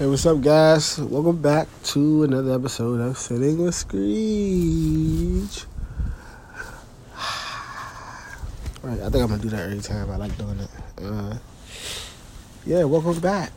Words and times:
Hey, 0.00 0.06
what's 0.06 0.24
up, 0.24 0.40
guys? 0.40 0.98
Welcome 0.98 1.42
back 1.42 1.68
to 1.92 2.24
another 2.24 2.54
episode 2.54 3.02
of 3.02 3.18
Sitting 3.18 3.62
with 3.62 3.74
Screech. 3.74 5.66
Right, 8.82 8.98
I 8.98 9.10
think 9.10 9.16
I'm 9.16 9.28
gonna 9.28 9.42
do 9.42 9.50
that 9.50 9.66
every 9.66 9.80
time. 9.80 10.10
I 10.10 10.16
like 10.16 10.34
doing 10.38 10.58
it. 10.58 10.70
Uh, 11.02 11.36
yeah, 12.64 12.84
welcome 12.84 13.20
back. 13.20 13.52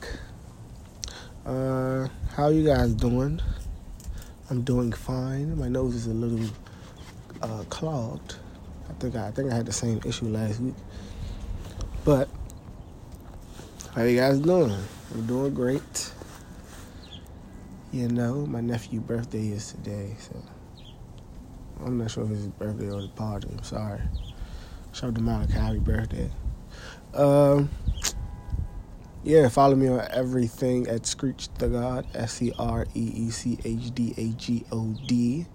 Uh, 1.46 2.10
how 2.36 2.50
you 2.50 2.66
guys 2.66 2.94
doing? 2.94 3.42
I'm 4.50 4.64
doing 4.64 4.92
fine. 4.92 5.58
My 5.58 5.70
nose 5.70 5.96
is 5.96 6.08
a 6.08 6.14
little 6.14 6.54
uh, 7.42 7.64
clogged. 7.70 8.36
I 8.90 8.94
think 9.00 9.16
I, 9.16 9.30
I 9.30 9.32
think 9.32 9.50
I 9.50 9.56
had 9.56 9.66
the 9.66 9.72
same 9.72 10.02
issue 10.06 10.26
last 10.26 10.60
week. 10.60 10.76
But 12.04 12.28
how 13.96 14.02
you 14.04 14.18
guys 14.20 14.40
doing? 14.40 14.76
I'm 15.14 15.26
doing 15.26 15.54
great. 15.54 16.13
You 17.94 18.08
know, 18.08 18.48
my 18.48 18.60
nephew's 18.60 19.02
birthday 19.02 19.50
is 19.50 19.72
today, 19.72 20.16
so 20.18 20.36
I'm 21.86 22.00
not 22.00 22.10
sure 22.10 22.24
if 22.24 22.32
it's 22.32 22.40
his 22.40 22.48
birthday 22.48 22.90
or 22.90 23.04
the 23.04 23.08
party. 23.10 23.50
I'm 23.52 23.62
sorry. 23.62 24.02
Shout 24.94 25.10
out 25.10 25.16
to 25.16 25.22
Malachi, 25.22 25.54
happy 25.54 25.78
birthday. 25.78 26.32
Um, 27.14 27.70
yeah, 29.24 29.48
follow 29.48 29.76
me 29.76 29.90
on 29.90 30.08
everything 30.10 30.88
at 30.88 31.06
Screech 31.06 31.50
the 31.60 31.70
God, 31.70 32.08
S 32.16 32.34
C 32.34 32.52
R 32.58 32.88
E 32.96 33.12
E 33.14 33.30
C 33.30 33.60
H 33.64 33.94
D 33.94 34.16
A 34.18 34.30
G 34.30 34.66
O 34.72 34.96
D. 35.06 35.46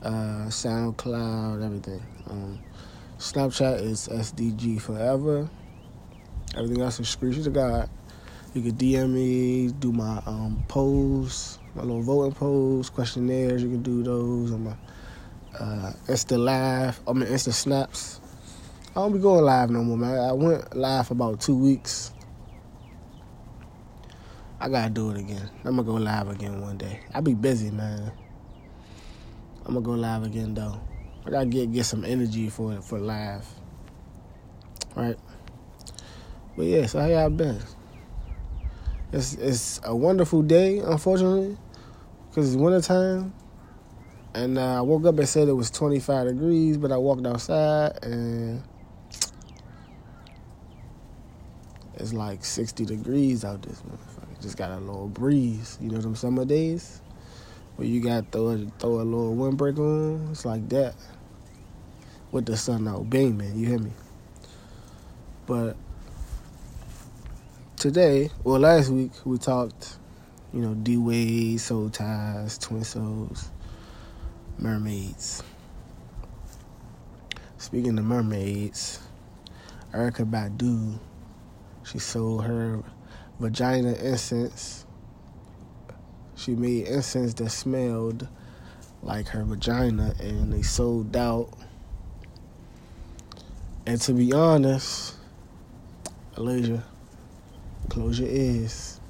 Uh, 0.00 0.46
SoundCloud, 0.46 1.64
everything. 1.64 2.02
Um, 2.30 2.60
Snapchat 3.18 3.82
is 3.82 4.06
SDG 4.06 4.80
Forever. 4.80 5.50
Everything 6.56 6.82
else 6.82 7.00
is 7.00 7.08
Screech 7.08 7.38
the 7.38 7.50
God. 7.50 7.90
You 8.54 8.62
can 8.62 8.76
DM 8.76 9.10
me, 9.10 9.72
do 9.80 9.90
my 9.90 10.22
um, 10.26 10.62
polls, 10.68 11.58
my 11.74 11.82
little 11.82 12.02
voting 12.02 12.34
polls, 12.34 12.88
questionnaires. 12.88 13.64
You 13.64 13.68
can 13.68 13.82
do 13.82 14.04
those 14.04 14.52
on 14.52 14.62
my 14.62 14.76
uh, 15.58 15.92
Insta 16.06 16.38
Live. 16.38 17.00
I 17.08 17.12
mean 17.14 17.28
Insta 17.28 17.52
Snaps. 17.52 18.20
I 18.90 19.00
don't 19.00 19.12
be 19.12 19.18
going 19.18 19.44
live 19.44 19.70
no 19.70 19.82
more, 19.82 19.96
man. 19.96 20.20
I 20.20 20.32
went 20.32 20.76
live 20.76 21.08
for 21.08 21.14
about 21.14 21.40
two 21.40 21.56
weeks. 21.56 22.12
I 24.60 24.68
gotta 24.68 24.88
do 24.88 25.10
it 25.10 25.18
again. 25.18 25.50
I'm 25.64 25.74
gonna 25.74 25.82
go 25.82 25.94
live 25.94 26.28
again 26.28 26.60
one 26.60 26.78
day. 26.78 27.00
I 27.12 27.20
be 27.22 27.34
busy, 27.34 27.72
man. 27.72 28.12
I'm 29.66 29.74
gonna 29.74 29.84
go 29.84 29.92
live 29.92 30.22
again 30.22 30.54
though. 30.54 30.80
I 31.26 31.30
gotta 31.30 31.46
get 31.46 31.72
get 31.72 31.86
some 31.86 32.04
energy 32.04 32.50
for 32.50 32.80
for 32.82 33.00
live. 33.00 33.44
Right. 34.94 35.18
But 36.56 36.66
yeah, 36.66 36.86
so 36.86 37.00
how 37.00 37.08
y'all 37.08 37.30
been? 37.30 37.60
It's 39.14 39.34
it's 39.34 39.80
a 39.84 39.94
wonderful 39.94 40.42
day, 40.42 40.80
unfortunately, 40.80 41.56
because 42.28 42.52
it's 42.52 42.60
wintertime. 42.60 43.32
And 44.34 44.58
uh, 44.58 44.78
I 44.78 44.80
woke 44.80 45.06
up 45.06 45.16
and 45.16 45.28
said 45.28 45.46
it 45.46 45.52
was 45.52 45.70
25 45.70 46.26
degrees, 46.26 46.76
but 46.76 46.90
I 46.90 46.96
walked 46.96 47.24
outside 47.24 48.02
and 48.02 48.60
it's 51.94 52.12
like 52.12 52.44
60 52.44 52.84
degrees 52.84 53.44
out 53.44 53.62
this 53.62 53.80
motherfucker. 53.82 54.42
Just 54.42 54.56
got 54.56 54.72
a 54.72 54.80
little 54.80 55.06
breeze. 55.06 55.78
You 55.80 55.90
know 55.90 55.98
them 55.98 56.16
summer 56.16 56.44
days 56.44 57.00
where 57.76 57.86
you 57.86 58.00
got 58.00 58.32
throw 58.32 58.66
throw 58.80 58.94
a 59.00 59.04
little 59.04 59.36
windbreak 59.36 59.78
on. 59.78 60.26
It's 60.32 60.44
like 60.44 60.68
that 60.70 60.96
with 62.32 62.46
the 62.46 62.56
sun 62.56 62.88
out 62.88 63.08
beaming. 63.10 63.54
You 63.54 63.66
hear 63.68 63.78
me? 63.78 63.92
But 65.46 65.76
today, 67.84 68.30
well, 68.44 68.60
last 68.60 68.88
week 68.88 69.10
we 69.26 69.36
talked, 69.36 69.98
you 70.54 70.60
know, 70.62 70.72
D 70.72 70.96
Wade, 70.96 71.60
Soul 71.60 71.90
Ties, 71.90 72.56
Twin 72.56 72.82
Souls, 72.82 73.50
mermaids. 74.56 75.42
Speaking 77.58 77.98
of 77.98 78.06
mermaids, 78.06 79.00
Erykah 79.92 80.30
Badu, 80.30 80.98
she 81.84 81.98
sold 81.98 82.46
her 82.46 82.82
vagina 83.38 83.92
incense. 83.92 84.86
She 86.36 86.52
made 86.52 86.86
incense 86.86 87.34
that 87.34 87.50
smelled 87.50 88.26
like 89.02 89.28
her 89.28 89.44
vagina, 89.44 90.14
and 90.20 90.50
they 90.50 90.62
sold 90.62 91.14
out. 91.14 91.50
And 93.84 94.00
to 94.00 94.14
be 94.14 94.32
honest, 94.32 95.16
Elijah, 96.38 96.82
close 97.88 98.18
your 98.18 98.28
ears. 98.28 99.00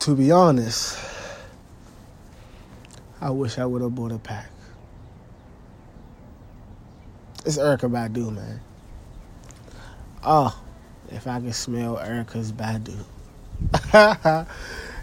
To 0.00 0.14
be 0.14 0.30
honest, 0.30 0.98
I 3.20 3.30
wish 3.30 3.58
I 3.58 3.66
would 3.66 3.82
have 3.82 3.94
bought 3.94 4.12
a 4.12 4.18
pack. 4.18 4.50
It's 7.44 7.58
Erykah 7.58 7.90
Badu, 7.90 8.34
man. 8.34 8.60
Oh, 10.24 10.60
if 11.10 11.26
I 11.26 11.40
could 11.40 11.54
smell 11.54 11.96
Erykah's 11.96 12.52
Badu. 12.52 13.04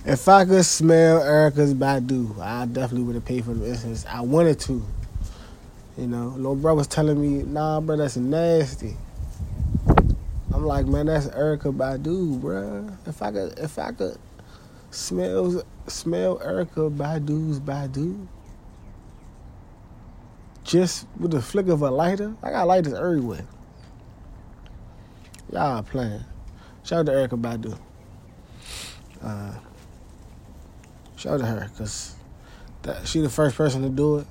if 0.06 0.28
I 0.28 0.46
could 0.46 0.66
smell 0.66 1.22
Erykah's 1.22 1.74
Badu, 1.74 2.38
I 2.40 2.66
definitely 2.66 3.04
would 3.04 3.16
have 3.16 3.26
paid 3.26 3.46
for 3.46 3.54
the 3.54 3.68
instance. 3.70 4.06
I 4.08 4.22
wanted 4.22 4.60
to. 4.62 4.86
You 5.98 6.08
know, 6.08 6.30
little 6.36 6.56
bro 6.56 6.74
was 6.76 6.88
telling 6.88 7.22
me, 7.22 7.44
nah, 7.44 7.80
bro, 7.80 7.98
that's 7.98 8.18
nasty. 8.18 8.98
I'm 10.54 10.66
like, 10.66 10.86
man, 10.86 11.08
that's 11.08 11.28
Erykah 11.28 11.76
Badu, 11.76 12.40
bro. 12.40 12.88
If 13.08 13.22
I 13.22 13.32
could, 13.32 13.58
if 13.58 13.80
I 13.80 13.92
could 13.92 14.18
smell 14.92 15.64
smell 15.88 16.38
Erykah 16.40 16.96
Badu's 16.96 17.60
Badu, 17.60 18.28
just 20.64 21.08
with 21.20 21.32
the 21.32 21.42
flick 21.42 21.68
of 21.68 21.82
a 21.82 21.90
lighter, 21.90 22.36
I 22.44 22.52
got 22.52 22.68
lighters 22.68 22.94
everywhere. 22.94 23.48
Y'all 25.52 25.82
playing. 25.82 26.24
Shout 26.84 27.00
out 27.00 27.06
to 27.08 27.12
Erykah 27.14 27.42
Badu. 27.42 27.80
Uh, 29.24 29.54
shout 31.16 31.34
out 31.34 31.40
to 31.40 31.46
her, 31.46 31.72
cause 31.78 32.16
that, 32.84 33.08
she 33.08 33.22
the 33.22 33.30
first 33.30 33.56
person 33.56 33.82
to 33.82 33.90
do 33.90 34.20
it. 34.20 34.28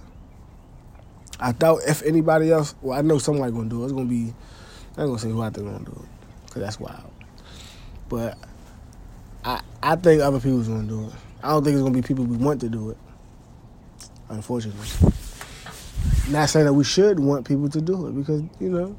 I 1.41 1.51
doubt 1.51 1.81
if 1.89 2.03
anybody 2.05 2.53
else. 2.53 2.77
Well, 2.81 2.97
I 2.97 3.03
know 3.03 3.19
somebody 3.19 3.51
gonna 3.51 3.69
do 3.69 3.83
it. 3.83 3.87
It's 3.87 3.93
gonna 3.93 4.05
be. 4.05 4.33
I 4.97 5.03
ain't 5.03 5.09
gonna 5.09 5.19
say 5.19 5.31
who 5.31 5.43
I 5.43 5.51
think 5.51 5.67
gonna 5.67 5.85
do 5.85 5.91
it, 5.91 6.12
cause 6.53 6.63
that's 6.63 6.79
wild. 6.79 7.11
But 8.09 8.37
I 9.45 9.63
I 9.83 9.97
think 9.97 10.23
other 10.23 10.39
people's 10.39 10.69
gonna 10.69 10.87
do 10.87 11.09
it. 11.09 11.15
I 11.43 11.51
don't 11.51 11.65
think 11.65 11.75
it's 11.75 11.83
gonna 11.83 11.95
be 11.95 12.03
people 12.03 12.25
we 12.25 12.37
want 12.37 12.61
to 12.61 12.69
do 12.69 12.91
it. 12.91 12.99
Unfortunately, 14.29 14.87
not 16.31 16.49
saying 16.49 16.67
that 16.67 16.73
we 16.73 16.85
should 16.85 17.19
want 17.19 17.47
people 17.47 17.69
to 17.71 17.81
do 17.81 18.07
it 18.07 18.13
because 18.13 18.43
you 18.61 18.69
know 18.69 18.97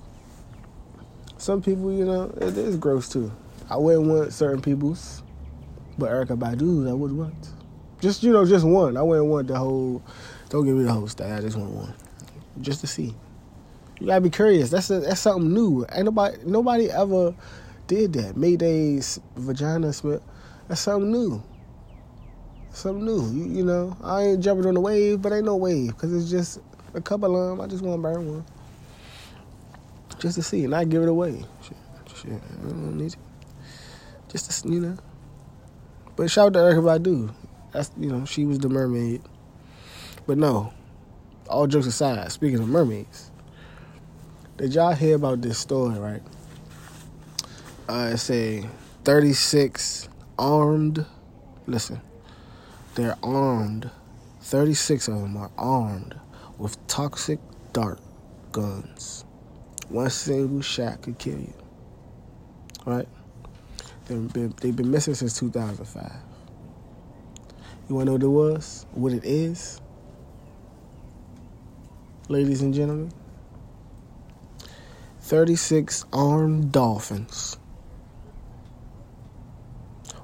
some 1.37 1.61
people 1.61 1.91
you 1.91 2.05
know 2.05 2.33
it 2.41 2.57
is 2.57 2.75
gross 2.77 3.09
too. 3.09 3.31
I 3.69 3.77
wouldn't 3.77 4.07
want 4.07 4.33
certain 4.33 4.61
people's, 4.61 5.23
but 5.97 6.11
Erykah 6.11 6.37
Badu 6.37 6.89
I 6.89 6.93
would 6.93 7.11
want. 7.11 7.49
Just 8.01 8.23
you 8.23 8.33
know, 8.33 8.45
just 8.45 8.65
one. 8.65 8.97
I 8.97 9.01
wouldn't 9.01 9.27
want 9.27 9.47
the 9.47 9.57
whole. 9.57 10.03
Don't 10.49 10.65
give 10.65 10.75
me 10.75 10.83
the 10.83 10.91
whole 10.91 11.07
style. 11.07 11.37
I 11.37 11.39
just 11.39 11.55
want 11.55 11.71
one, 11.71 11.93
just 12.61 12.81
to 12.81 12.87
see. 12.87 13.15
You 14.03 14.07
gotta 14.07 14.19
be 14.19 14.29
curious. 14.29 14.69
That's 14.69 14.89
a, 14.89 14.99
that's 14.99 15.21
something 15.21 15.53
new. 15.53 15.85
Ain't 15.93 16.03
nobody 16.03 16.35
nobody 16.43 16.91
ever 16.91 17.33
did 17.87 18.11
that. 18.11 18.35
Mayday's 18.35 19.17
vagina 19.37 19.93
smell. 19.93 20.21
That's 20.67 20.81
something 20.81 21.09
new. 21.09 21.41
Something 22.73 23.05
new. 23.05 23.31
You, 23.31 23.59
you 23.59 23.63
know, 23.63 23.95
I 24.03 24.23
ain't 24.23 24.43
jumping 24.43 24.65
on 24.65 24.73
the 24.73 24.81
wave, 24.81 25.21
but 25.21 25.31
ain't 25.31 25.45
no 25.45 25.55
wave 25.55 25.87
because 25.87 26.13
it's 26.13 26.29
just 26.29 26.59
a 26.93 26.99
couple 26.99 27.33
of 27.33 27.51
them. 27.51 27.61
I 27.61 27.67
just 27.69 27.81
want 27.81 27.97
to 27.97 28.01
burn 28.01 28.27
one, 28.27 28.45
just 30.19 30.35
to 30.35 30.43
see, 30.43 30.65
and 30.65 30.75
I 30.75 30.83
give 30.83 31.01
it 31.01 31.07
away. 31.07 31.41
Shit, 31.61 31.77
shit, 32.13 32.33
I 32.33 32.67
don't 32.67 32.97
need 32.97 33.13
it. 33.13 33.15
Just 34.27 34.63
to, 34.63 34.69
you 34.69 34.81
know. 34.81 34.97
But 36.17 36.29
shout 36.29 36.47
out 36.47 36.53
to 36.55 36.59
Erykah 36.59 36.99
Badu. 36.99 37.33
That's 37.71 37.89
you 37.97 38.09
know 38.09 38.25
she 38.25 38.43
was 38.43 38.59
the 38.59 38.67
mermaid. 38.67 39.21
But 40.27 40.37
no, 40.37 40.73
all 41.47 41.67
jokes 41.67 41.87
aside. 41.87 42.29
Speaking 42.33 42.59
of 42.59 42.67
mermaids, 42.67 43.31
did 44.57 44.75
y'all 44.75 44.93
hear 44.93 45.15
about 45.15 45.41
this 45.41 45.57
story? 45.57 45.97
Right. 45.97 46.21
Uh, 47.89 48.11
it's 48.13 48.29
a 48.29 48.67
36 49.03 50.09
armed. 50.37 51.05
Listen, 51.65 52.01
they're 52.95 53.17
armed. 53.23 53.89
36 54.41 55.07
of 55.07 55.21
them 55.21 55.37
are 55.37 55.51
armed 55.57 56.15
with 56.57 56.85
toxic 56.87 57.39
dart 57.71 57.99
guns. 58.51 59.25
One 59.89 60.09
single 60.09 60.61
shot 60.61 61.01
could 61.01 61.17
kill 61.17 61.39
you. 61.39 61.53
Right? 62.85 63.07
They've 64.05 64.31
been, 64.31 64.53
they've 64.61 64.75
been 64.75 64.91
missing 64.91 65.15
since 65.15 65.39
2005. 65.39 66.11
You 67.89 67.95
want 67.95 68.07
to 68.07 68.17
know 68.17 68.29
what 68.29 68.49
it 68.49 68.53
was? 68.53 68.85
What 68.91 69.13
it 69.13 69.25
is? 69.25 69.81
Ladies 72.29 72.61
and 72.61 72.73
gentlemen, 72.73 73.11
36 75.33 76.05
armed 76.13 76.71
dolphins 76.71 77.57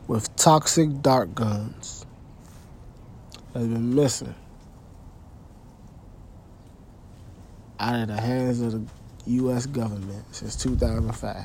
with 0.07 0.35
toxic 0.35 1.01
dart 1.01 1.33
guns 1.33 2.06
has 3.56 3.65
been 3.65 3.95
missing 3.95 4.35
out 7.79 8.01
of 8.01 8.07
the 8.09 8.21
hands 8.21 8.61
of 8.61 8.73
the 8.73 8.81
U.S. 9.31 9.65
government 9.65 10.23
since 10.29 10.56
2005. 10.56 11.44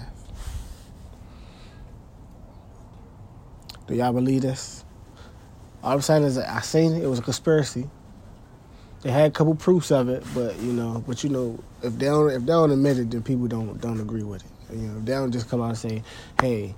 Do 3.86 3.94
y'all 3.94 4.12
believe 4.12 4.42
this? 4.42 4.84
All 5.82 5.94
I'm 5.94 6.02
saying 6.02 6.24
is 6.24 6.36
I 6.36 6.60
seen 6.60 6.92
it. 6.92 7.02
It 7.02 7.06
was 7.06 7.18
a 7.18 7.22
conspiracy. 7.22 7.88
They 9.04 9.10
had 9.10 9.26
a 9.26 9.30
couple 9.30 9.54
proofs 9.54 9.90
of 9.92 10.08
it, 10.08 10.24
but 10.34 10.58
you 10.60 10.72
know, 10.72 11.04
but 11.06 11.22
you 11.22 11.28
know, 11.28 11.62
if 11.82 11.98
they 11.98 12.06
don't 12.06 12.30
if 12.30 12.40
they 12.40 12.46
don't 12.46 12.70
admit 12.70 12.98
it, 12.98 13.10
then 13.10 13.22
people 13.22 13.46
don't 13.46 13.78
don't 13.78 14.00
agree 14.00 14.22
with 14.22 14.42
it. 14.42 14.76
You 14.76 14.88
know, 14.88 14.98
if 14.98 15.04
they 15.04 15.12
don't 15.12 15.30
just 15.30 15.50
come 15.50 15.60
out 15.60 15.68
and 15.68 15.78
say, 15.78 16.02
"Hey, 16.40 16.74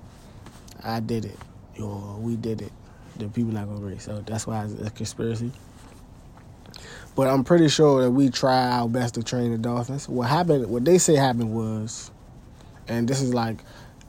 I 0.83 0.99
did 0.99 1.23
it," 1.23 1.37
or 1.81 2.17
"We 2.19 2.35
did 2.35 2.61
it," 2.61 2.73
then 3.15 3.29
people 3.29 3.53
not 3.53 3.67
gonna 3.67 3.77
agree. 3.77 3.97
So 3.99 4.21
that's 4.25 4.45
why 4.45 4.65
it's 4.65 4.73
a 4.85 4.91
conspiracy. 4.91 5.53
But 7.15 7.27
I'm 7.27 7.45
pretty 7.45 7.69
sure 7.69 8.01
that 8.01 8.11
we 8.11 8.29
try 8.29 8.71
our 8.71 8.89
best 8.89 9.15
to 9.15 9.23
train 9.23 9.53
the 9.53 9.57
Dolphins. 9.57 10.09
What 10.09 10.27
happened? 10.27 10.69
What 10.69 10.83
they 10.83 10.97
say 10.97 11.15
happened 11.15 11.55
was, 11.55 12.11
and 12.89 13.07
this 13.07 13.21
is 13.21 13.33
like, 13.33 13.63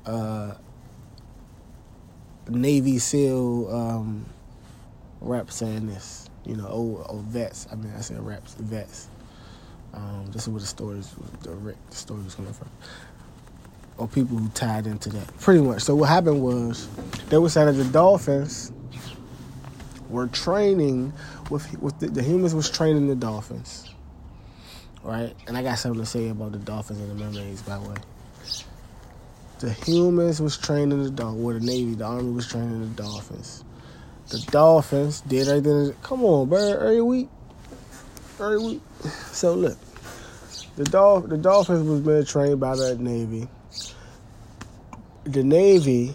uh, 0.07 0.55
Navy 2.49 2.99
SEAL 2.99 3.73
um, 3.73 4.27
rep 5.21 5.53
saying 5.53 5.87
this. 5.87 6.28
You 6.49 6.57
know, 6.57 6.67
old, 6.67 7.07
old 7.09 7.25
vets. 7.25 7.69
I 7.71 7.77
mean, 7.77 7.93
I 7.97 8.01
said 8.01 8.25
reps, 8.27 8.55
vets. 8.55 9.09
Um, 9.95 10.27
this 10.33 10.43
is 10.43 10.49
where 10.49 10.61
the 10.61 10.67
stories, 10.67 11.15
the, 11.43 11.51
the 11.51 11.97
story 11.97 12.23
was 12.23 12.35
coming 12.35 12.53
from, 12.53 12.69
or 13.99 14.09
people 14.09 14.37
who 14.37 14.49
tied 14.49 14.87
into 14.87 15.11
that. 15.11 15.39
Pretty 15.39 15.61
much. 15.61 15.83
So 15.83 15.95
what 15.95 16.09
happened 16.09 16.43
was, 16.43 16.89
they 17.29 17.39
were 17.39 17.49
saying 17.49 17.67
that 17.67 17.73
the 17.85 17.91
Dolphins 17.91 18.73
were 20.09 20.27
training 20.27 21.13
with 21.51 21.79
with 21.81 21.99
the, 21.99 22.09
the 22.09 22.23
humans 22.23 22.55
was 22.55 22.71
training 22.71 23.09
the 23.09 23.15
dolphins, 23.15 23.89
right? 25.03 25.35
And 25.47 25.57
I 25.57 25.63
got 25.63 25.79
something 25.79 26.01
to 26.01 26.07
say 26.07 26.29
about 26.29 26.53
the 26.53 26.59
dolphins 26.59 27.01
and 27.01 27.11
the 27.11 27.15
mermaids, 27.15 27.63
by 27.63 27.79
the 27.79 27.89
way. 27.89 27.97
The 29.59 29.73
humans 29.73 30.41
was 30.41 30.57
training 30.57 31.03
the 31.03 31.11
dolphins, 31.11 31.45
or 31.45 31.53
the 31.55 31.61
Navy, 31.61 31.95
the 31.95 32.05
Army 32.05 32.31
was 32.31 32.47
training 32.47 32.81
the 32.81 33.03
dolphins. 33.03 33.65
The 34.31 34.41
dolphins 34.51 35.23
did 35.23 35.49
everything. 35.49 35.95
Come 36.03 36.25
on, 36.25 36.49
bro, 36.49 36.59
every 36.59 37.03
week, 37.03 37.29
every 38.39 38.59
week. 38.59 38.83
So 39.33 39.55
look, 39.55 39.79
the 40.77 40.85
Dolph- 40.85 41.29
the 41.29 41.39
dolphins 41.39 41.89
was 41.89 42.01
being 42.01 42.25
trained 42.25 42.61
by 42.61 42.77
the 42.77 42.97
Navy. 42.97 43.49
The 45.25 45.43
Navy 45.43 46.15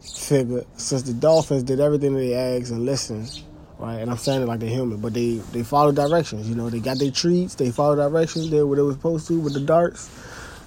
figured 0.00 0.66
since 0.76 1.02
the 1.02 1.12
dolphins 1.12 1.62
did 1.62 1.80
everything 1.80 2.14
they 2.14 2.34
asked 2.34 2.70
and 2.70 2.84
listened 2.84 3.42
right? 3.82 3.96
And 3.96 4.10
I'm 4.10 4.16
saying 4.16 4.42
it 4.42 4.46
like 4.46 4.60
they're 4.60 4.68
human, 4.68 4.98
but 4.98 5.12
they 5.12 5.36
they 5.52 5.62
follow 5.62 5.92
directions. 5.92 6.48
You 6.48 6.54
know, 6.54 6.70
they 6.70 6.80
got 6.80 6.98
their 6.98 7.10
treats, 7.10 7.56
they 7.56 7.70
follow 7.70 7.96
directions. 7.96 8.50
They 8.50 8.62
what 8.62 8.76
they 8.76 8.82
were 8.82 8.92
supposed 8.92 9.26
to 9.28 9.38
with 9.38 9.54
the 9.54 9.60
darts. 9.60 10.08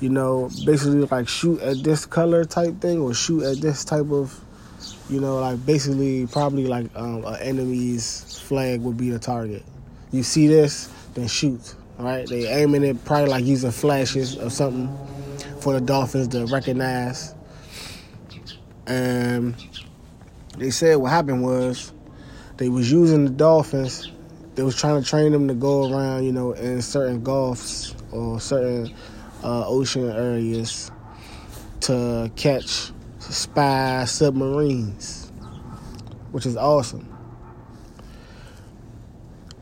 You 0.01 0.09
know, 0.09 0.49
basically 0.65 1.05
like 1.05 1.29
shoot 1.29 1.61
at 1.61 1.81
this 1.83 2.05
color 2.05 2.43
type 2.43 2.81
thing 2.81 2.99
or 2.99 3.13
shoot 3.13 3.43
at 3.43 3.61
this 3.61 3.85
type 3.85 4.11
of, 4.11 4.37
you 5.09 5.19
know, 5.19 5.39
like 5.39 5.63
basically 5.65 6.27
probably 6.27 6.65
like 6.65 6.87
um, 6.95 7.25
an 7.25 7.35
enemy's 7.35 8.39
flag 8.39 8.81
would 8.81 8.97
be 8.97 9.09
the 9.09 9.19
target. 9.19 9.63
You 10.11 10.23
see 10.23 10.47
this, 10.47 10.89
then 11.13 11.27
shoot. 11.27 11.75
Right? 11.97 12.27
They 12.27 12.47
aiming 12.47 12.83
it 12.83 13.05
probably 13.05 13.29
like 13.29 13.45
using 13.45 13.71
flashes 13.71 14.37
or 14.37 14.49
something 14.49 14.89
for 15.61 15.73
the 15.73 15.81
Dolphins 15.81 16.27
to 16.29 16.45
recognize. 16.47 17.33
And 18.87 19.55
they 20.57 20.71
said 20.71 20.95
what 20.97 21.11
happened 21.11 21.43
was 21.43 21.91
they 22.57 22.69
was 22.69 22.91
using 22.91 23.25
the 23.25 23.31
dolphins. 23.31 24.11
They 24.55 24.63
was 24.63 24.75
trying 24.75 25.01
to 25.01 25.07
train 25.07 25.31
them 25.31 25.47
to 25.47 25.53
go 25.53 25.91
around, 25.91 26.23
you 26.23 26.31
know, 26.31 26.53
in 26.53 26.81
certain 26.81 27.23
gulfs 27.23 27.93
or 28.11 28.39
certain 28.39 28.93
uh, 29.43 29.67
ocean 29.67 30.09
areas 30.09 30.91
to 31.81 32.31
catch 32.35 32.91
spy 33.33 34.05
submarines, 34.05 35.31
which 36.31 36.45
is 36.45 36.57
awesome. 36.57 37.11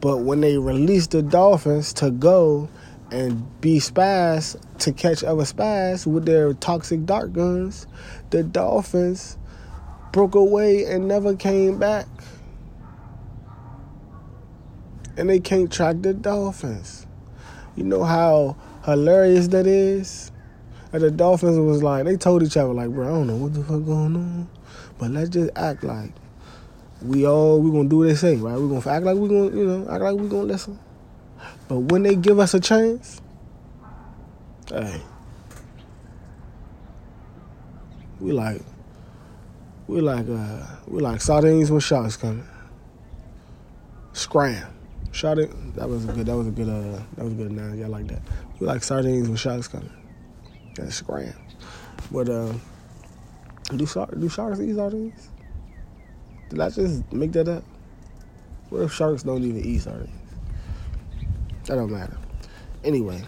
But 0.02 0.18
when 0.18 0.42
they 0.42 0.58
released 0.58 1.12
the 1.12 1.22
dolphins 1.22 1.94
to 1.94 2.12
go 2.12 2.68
and 3.12 3.62
be 3.62 3.80
spies 3.80 4.58
to 4.80 4.92
catch 4.92 5.24
other 5.24 5.46
spies 5.46 6.06
with 6.06 6.26
their 6.26 6.54
toxic 6.54 7.06
dart 7.06 7.34
guns, 7.34 7.88
the 8.32 8.44
dolphins 8.44 9.38
broke 10.12 10.36
away 10.36 10.86
and 10.86 11.08
never 11.08 11.36
came 11.36 11.80
back 11.80 12.08
and 15.18 15.30
they 15.30 15.40
can't 15.40 15.72
track 15.72 15.98
the 16.02 16.14
Dolphins. 16.14 17.06
You 17.76 17.84
know 17.84 18.04
how 18.04 18.58
hilarious 18.86 19.48
that 19.50 19.68
is? 19.68 20.32
And 20.94 21.02
the 21.02 21.10
Dolphins 21.10 21.58
was 21.58 21.82
like, 21.82 22.06
they 22.06 22.16
told 22.18 22.44
each 22.44 22.56
other, 22.56 22.72
like, 22.72 22.90
bro, 22.90 23.08
I 23.08 23.10
don't 23.10 23.26
know 23.26 23.36
what 23.36 23.56
the 23.56 23.64
fuck 23.64 23.84
going 23.84 24.16
on, 24.16 24.48
but 25.00 25.10
let's 25.10 25.30
just 25.30 25.50
act 25.56 25.84
like 25.84 26.12
we 27.02 27.26
all, 27.26 27.60
we 27.60 27.72
gonna 27.72 27.90
do 27.90 27.98
what 27.98 28.10
they 28.10 28.16
say, 28.16 28.36
right? 28.36 28.60
we 28.60 28.70
gonna 28.70 28.96
act 28.96 29.04
like 29.04 29.18
we 29.18 29.28
gonna, 29.28 29.58
you 29.58 29.66
know, 29.66 29.92
act 29.92 30.04
like 30.04 30.16
we 30.16 30.28
gonna 30.28 30.44
listen. 30.44 30.80
But 31.68 31.80
when 31.80 32.04
they 32.04 32.16
give 32.16 32.38
us 32.38 32.54
a 32.54 32.60
chance, 32.60 33.22
hey, 34.70 35.02
we 38.20 38.32
like, 38.32 38.62
we 39.88 40.00
like, 40.00 40.28
uh, 40.30 40.66
we 40.88 41.02
like 41.02 41.22
sardines 41.22 41.72
when 41.72 41.80
sharks 41.80 42.18
coming. 42.18 42.48
Scram. 44.14 44.72
Shot 45.12 45.40
it. 45.40 45.76
That 45.76 45.90
was 45.90 46.08
a 46.08 46.14
good. 46.14 46.28
That 46.28 46.38
was 46.38 46.48
a 46.48 46.52
good. 46.52 46.70
Uh, 46.70 47.02
that 47.16 47.24
was 47.24 47.34
a 47.34 47.36
good 47.36 47.52
analogy. 47.52 47.84
I 47.84 47.88
like 47.88 48.08
that. 48.08 48.22
We 48.60 48.68
like 48.68 48.84
sardines 48.84 49.28
when 49.28 49.38
sharks 49.38 49.68
coming. 49.68 49.92
Scram. 50.90 51.34
But 52.12 52.30
uh, 52.30 52.54
do 53.76 53.86
shark 53.86 54.20
do 54.20 54.30
sharks 54.30 54.60
eat 54.60 54.76
sardines? 54.76 55.30
Did 56.50 56.60
I 56.60 56.70
just 56.70 57.12
make 57.12 57.32
that 57.34 57.48
up? 57.48 57.64
What 58.70 58.84
if 58.84 58.94
sharks 58.94 59.24
don't 59.24 59.44
even 59.44 59.64
eat 59.64 59.80
sardines? 59.80 60.10
That 61.66 61.76
don't 61.76 61.92
matter. 61.92 62.18
Anyway, 62.84 63.24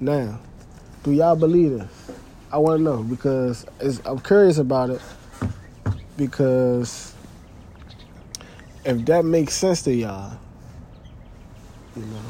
now, 0.00 0.40
do 1.02 1.12
y'all 1.12 1.36
believe 1.36 1.78
this? 1.78 2.10
I 2.50 2.58
want 2.58 2.78
to 2.78 2.82
know 2.82 3.02
because 3.02 3.66
I'm 4.04 4.18
curious 4.20 4.58
about 4.58 4.90
it 4.90 5.00
because 6.16 7.14
if 8.84 9.04
that 9.06 9.24
makes 9.24 9.54
sense 9.54 9.82
to 9.82 9.94
y'all, 9.94 10.38
you 11.96 12.02
know, 12.02 12.22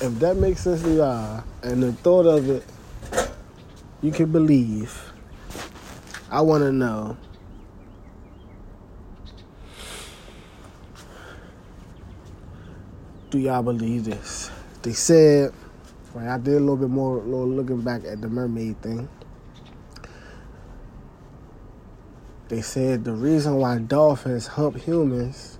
if 0.00 0.18
that 0.18 0.36
makes 0.36 0.62
sense 0.62 0.82
to 0.82 0.94
y'all, 0.94 1.44
and 1.62 1.82
the 1.82 1.92
thought 1.92 2.26
of 2.26 2.48
it, 2.48 2.64
you 4.02 4.10
can 4.10 4.32
believe. 4.32 5.12
I 6.28 6.40
want 6.40 6.64
to 6.64 6.72
know. 6.72 7.16
Do 13.30 13.38
y'all 13.38 13.62
believe 13.62 14.04
this? 14.04 14.50
They 14.82 14.92
said, 14.92 15.54
right? 16.12 16.28
I 16.28 16.38
did 16.38 16.54
a 16.56 16.60
little 16.60 16.76
bit 16.76 16.90
more, 16.90 17.18
little 17.18 17.48
looking 17.48 17.80
back 17.80 18.04
at 18.04 18.20
the 18.20 18.28
mermaid 18.28 18.82
thing. 18.82 19.08
They 22.48 22.60
said 22.60 23.04
the 23.04 23.12
reason 23.12 23.54
why 23.56 23.78
dolphins 23.78 24.48
hump 24.48 24.76
humans 24.76 25.58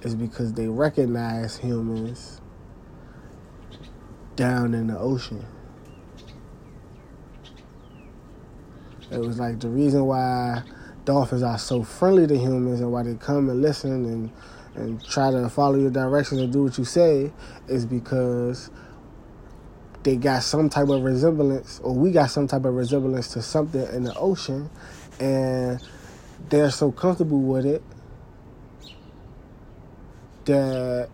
is 0.00 0.16
because 0.16 0.54
they 0.54 0.66
recognize 0.66 1.58
humans 1.58 2.40
down 4.34 4.74
in 4.74 4.88
the 4.88 4.98
ocean. 4.98 5.46
It 9.12 9.20
was 9.20 9.38
like 9.38 9.60
the 9.60 9.68
reason 9.68 10.06
why 10.06 10.62
dolphins 11.04 11.42
are 11.42 11.58
so 11.58 11.82
friendly 11.82 12.26
to 12.26 12.36
humans 12.36 12.80
and 12.80 12.90
why 12.92 13.02
they 13.02 13.14
come 13.14 13.50
and 13.50 13.60
listen 13.60 14.04
and 14.06 14.30
and 14.74 15.04
try 15.04 15.30
to 15.30 15.48
follow 15.50 15.76
your 15.76 15.90
directions 15.90 16.40
and 16.40 16.52
do 16.52 16.62
what 16.62 16.78
you 16.78 16.84
say 16.84 17.30
is 17.68 17.84
because 17.84 18.70
they 20.02 20.16
got 20.16 20.42
some 20.42 20.70
type 20.70 20.88
of 20.88 21.02
resemblance 21.02 21.78
or 21.80 21.94
we 21.94 22.10
got 22.10 22.30
some 22.30 22.48
type 22.48 22.64
of 22.64 22.74
resemblance 22.74 23.28
to 23.28 23.42
something 23.42 23.86
in 23.92 24.04
the 24.04 24.14
ocean 24.16 24.70
and 25.20 25.80
they're 26.48 26.70
so 26.70 26.90
comfortable 26.90 27.40
with 27.40 27.66
it 27.66 27.82
that 30.46 31.08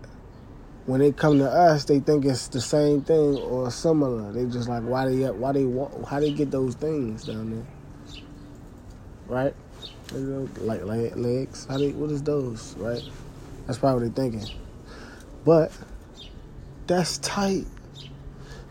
when 0.87 1.01
they 1.01 1.13
come 1.13 1.39
to 1.39 1.45
us, 1.45 1.85
they 1.85 2.01
think 2.01 2.25
it's 2.25 2.49
the 2.49 2.63
same 2.63 3.03
thing 3.03 3.37
or 3.37 3.71
similar. 3.71 4.33
They 4.33 4.47
just 4.47 4.71
like 4.71 4.83
why 4.83 5.07
they 5.07 5.31
why 5.31 5.53
they 5.53 5.65
how 6.09 6.19
they 6.19 6.31
get 6.31 6.51
those 6.51 6.75
things 6.77 7.27
down 7.27 7.51
there, 7.51 7.67
right? 9.29 9.55
Like, 10.13 10.83
like 10.85 11.17
legs. 11.17 11.67
How 11.67 11.79
they 11.79 11.93
what 11.93 12.11
is 12.11 12.23
those? 12.23 12.75
Right? 12.79 13.03
That's 13.67 13.79
probably 13.79 14.09
what 14.09 14.17
they're 14.17 14.31
thinking. 14.31 14.57
But 15.45 15.73
that's 16.87 17.19
tight. 17.19 17.67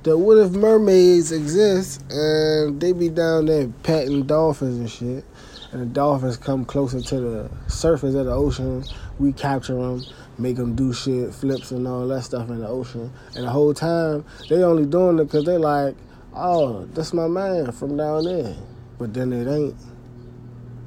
That 0.04 0.18
what 0.18 0.38
if 0.38 0.52
mermaids 0.52 1.32
exist 1.32 2.04
and 2.10 2.80
they 2.80 2.92
be 2.92 3.10
down 3.10 3.46
there 3.46 3.68
petting 3.84 4.24
dolphins 4.24 4.78
and 4.78 4.90
shit, 4.90 5.26
and 5.72 5.82
the 5.82 5.86
dolphins 5.86 6.38
come 6.38 6.66
closer 6.66 7.02
to 7.02 7.20
the 7.20 7.52
surface 7.68 8.16
of 8.16 8.26
the 8.26 8.32
ocean, 8.32 8.84
we 9.20 9.34
capture 9.34 9.76
them, 9.76 10.04
make 10.38 10.56
them 10.56 10.76
do 10.76 10.94
shit, 10.94 11.34
flips 11.34 11.72
and 11.72 11.88
all 11.88 12.08
that 12.08 12.24
stuff 12.24 12.50
in 12.50 12.60
the 12.60 12.68
ocean. 12.68 13.12
And 13.36 13.46
the 13.46 13.50
whole 13.50 13.74
time, 13.74 14.24
they 14.50 14.64
only 14.64 14.86
doing 14.86 15.20
it 15.20 15.26
because 15.26 15.46
they 15.46 15.58
like, 15.58 15.96
oh, 16.34 16.86
that's 16.94 17.14
my 17.14 17.28
man 17.28 17.72
from 17.72 17.98
down 17.98 18.24
there. 18.24 18.56
But 18.98 19.14
then 19.14 19.34
it 19.34 19.52
ain't. 19.52 19.76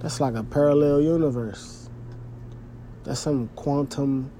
That's 0.00 0.20
like 0.20 0.34
a 0.34 0.42
parallel 0.42 1.00
universe. 1.00 1.88
That's 3.04 3.20
some 3.20 3.48
quantum 3.56 4.30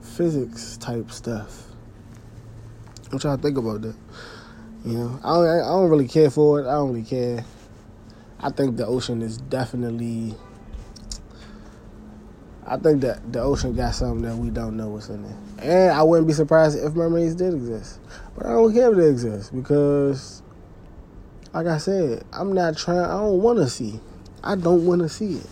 physics 0.00 0.76
type 0.78 1.10
stuff. 1.10 1.64
I'm 3.12 3.18
trying 3.18 3.36
to 3.36 3.42
think 3.42 3.58
about 3.58 3.82
that. 3.82 3.94
You 4.84 4.98
know, 4.98 5.20
I 5.22 5.34
don't, 5.34 5.48
I 5.48 5.68
don't 5.68 5.90
really 5.90 6.08
care 6.08 6.30
for 6.30 6.60
it. 6.60 6.66
I 6.66 6.72
don't 6.72 6.90
really 6.90 7.04
care. 7.04 7.44
I 8.40 8.50
think 8.50 8.76
the 8.76 8.86
ocean 8.86 9.22
is 9.22 9.38
definitely. 9.38 10.34
I 12.66 12.76
think 12.76 13.00
that 13.02 13.32
the 13.32 13.40
ocean 13.40 13.74
got 13.74 13.94
something 13.94 14.22
that 14.22 14.36
we 14.36 14.50
don't 14.50 14.76
know 14.76 14.88
what's 14.88 15.08
in 15.08 15.24
it. 15.24 15.36
And 15.62 15.92
I 15.92 16.02
wouldn't 16.02 16.26
be 16.26 16.32
surprised 16.32 16.78
if 16.78 16.94
mermaids 16.94 17.34
did 17.34 17.54
exist. 17.54 18.00
But 18.36 18.46
I 18.46 18.50
don't 18.50 18.72
care 18.72 18.90
if 18.90 18.96
they 18.96 19.08
exist 19.08 19.54
because, 19.54 20.42
like 21.56 21.68
I 21.68 21.78
said, 21.78 22.22
I'm 22.34 22.52
not 22.52 22.76
trying, 22.76 22.98
I 22.98 23.12
don't 23.12 23.40
want 23.40 23.58
to 23.60 23.70
see. 23.70 23.98
I 24.44 24.56
don't 24.56 24.84
want 24.84 25.00
to 25.00 25.08
see 25.08 25.36
it. 25.36 25.46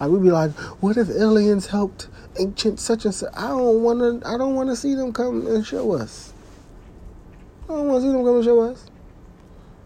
Like 0.00 0.10
we'd 0.10 0.24
be 0.24 0.32
like, 0.32 0.50
what 0.82 0.96
if 0.96 1.08
aliens 1.08 1.68
helped 1.68 2.08
ancient 2.36 2.80
such 2.80 3.04
and 3.04 3.14
such? 3.14 3.32
I 3.32 3.46
don't 3.48 3.80
want 3.80 4.00
to. 4.00 4.28
I 4.28 4.38
don't 4.38 4.56
want 4.56 4.70
to 4.70 4.76
see 4.76 4.96
them 4.96 5.12
come 5.12 5.46
and 5.46 5.64
show 5.64 5.92
us. 5.92 6.32
I 7.64 7.74
don't 7.74 7.86
want 7.86 8.02
to 8.02 8.08
see 8.08 8.12
them 8.12 8.24
come 8.24 8.34
and 8.34 8.44
show 8.44 8.60
us. 8.60 8.90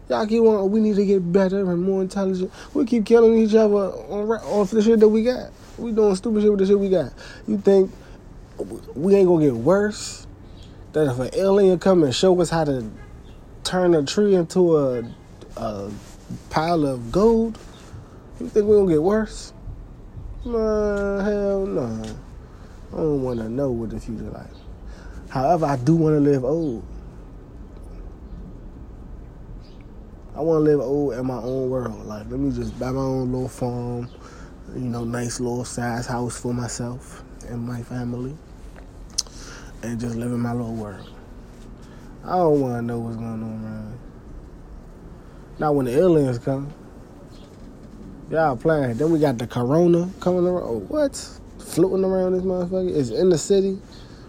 Y'all 0.09 0.25
keep 0.25 0.41
wanting, 0.41 0.71
we 0.71 0.79
need 0.79 0.95
to 0.95 1.05
get 1.05 1.31
better 1.31 1.59
and 1.59 1.83
more 1.83 2.01
intelligent. 2.01 2.51
We 2.73 2.83
keep 2.85 3.05
killing 3.05 3.37
each 3.37 3.53
other 3.53 3.75
on, 3.75 4.31
on 4.31 4.65
the 4.65 4.81
shit 4.81 4.99
that 4.99 5.07
we 5.09 5.23
got. 5.23 5.51
We 5.77 5.91
doing 5.91 6.15
stupid 6.15 6.41
shit 6.41 6.49
with 6.49 6.59
the 6.59 6.65
shit 6.65 6.79
we 6.79 6.89
got. 6.89 7.13
You 7.47 7.59
think 7.59 7.91
we 8.95 9.13
ain't 9.13 9.27
gonna 9.27 9.45
get 9.45 9.53
worse? 9.53 10.25
That 10.93 11.07
if 11.07 11.19
an 11.19 11.29
alien 11.35 11.77
come 11.77 12.01
and 12.01 12.15
show 12.15 12.41
us 12.41 12.49
how 12.49 12.63
to 12.63 12.89
turn 13.63 13.93
a 13.93 14.03
tree 14.03 14.33
into 14.33 14.75
a, 14.75 15.03
a 15.57 15.91
pile 16.49 16.85
of 16.85 17.11
gold, 17.11 17.57
you 18.39 18.49
think 18.49 18.67
we 18.67 18.75
gonna 18.75 18.91
get 18.91 19.03
worse? 19.03 19.53
Nah, 20.45 21.23
hell 21.23 21.65
no. 21.65 21.87
Nah. 21.87 22.13
I 22.93 22.97
don't 22.97 23.23
want 23.23 23.39
to 23.39 23.47
know 23.47 23.71
what 23.71 23.91
the 23.91 23.99
future 23.99 24.23
like. 24.23 24.47
However, 25.29 25.65
I 25.65 25.77
do 25.77 25.95
want 25.95 26.15
to 26.15 26.19
live 26.19 26.43
old. 26.43 26.83
I 30.35 30.41
want 30.41 30.65
to 30.65 30.71
live 30.71 30.79
old 30.79 31.13
in 31.13 31.25
my 31.25 31.37
own 31.37 31.69
world. 31.69 32.05
Like, 32.05 32.29
let 32.29 32.39
me 32.39 32.51
just 32.51 32.77
buy 32.79 32.91
my 32.91 33.01
own 33.01 33.31
little 33.31 33.47
farm, 33.47 34.09
you 34.73 34.81
know, 34.81 35.03
nice 35.03 35.39
little 35.39 35.63
size 35.63 36.05
house 36.05 36.39
for 36.39 36.53
myself 36.53 37.23
and 37.47 37.65
my 37.65 37.81
family, 37.83 38.35
and 39.83 39.99
just 39.99 40.15
live 40.15 40.31
in 40.31 40.39
my 40.39 40.53
little 40.53 40.73
world. 40.73 41.09
I 42.25 42.37
don't 42.37 42.61
want 42.61 42.75
to 42.75 42.81
know 42.81 42.99
what's 42.99 43.17
going 43.17 43.29
on 43.29 43.63
around. 43.63 43.99
Not 45.61 45.75
when 45.75 45.85
the 45.85 45.95
aliens 45.95 46.39
come. 46.39 46.73
Y'all 48.31 48.57
playing. 48.57 48.97
Then 48.97 49.11
we 49.11 49.19
got 49.19 49.37
the 49.37 49.45
corona 49.45 50.09
coming 50.19 50.47
around. 50.47 50.63
Oh, 50.63 50.79
what? 50.87 51.15
Floating 51.59 52.03
around 52.03 52.33
this 52.33 52.41
motherfucker. 52.41 52.97
It's 52.97 53.11
in 53.11 53.29
the 53.29 53.37
city. 53.37 53.77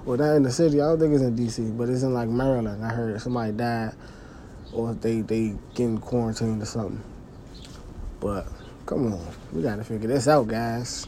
Well, 0.05 0.19
not 0.19 0.35
in 0.35 0.43
the 0.43 0.51
city. 0.51 0.83
I 0.83 0.89
don't 0.89 0.99
think 0.99 1.15
it's 1.15 1.23
in 1.23 1.35
D.C., 1.35 1.71
but 1.71 1.89
it's 1.89 2.03
in 2.03 2.13
like 2.13 2.29
Maryland. 2.29 2.85
I 2.85 2.91
heard 2.91 3.19
somebody 3.23 3.53
died 3.53 3.95
or 4.75 4.93
they 4.93 5.23
they 5.23 5.57
getting 5.75 5.97
quarantined 5.97 6.61
or 6.61 6.67
something. 6.67 7.03
But 8.21 8.47
come 8.85 9.15
on, 9.15 9.27
we 9.55 9.63
gotta 9.63 9.85
figure 9.85 10.09
this 10.09 10.29
out, 10.29 10.49
guys. 10.49 11.07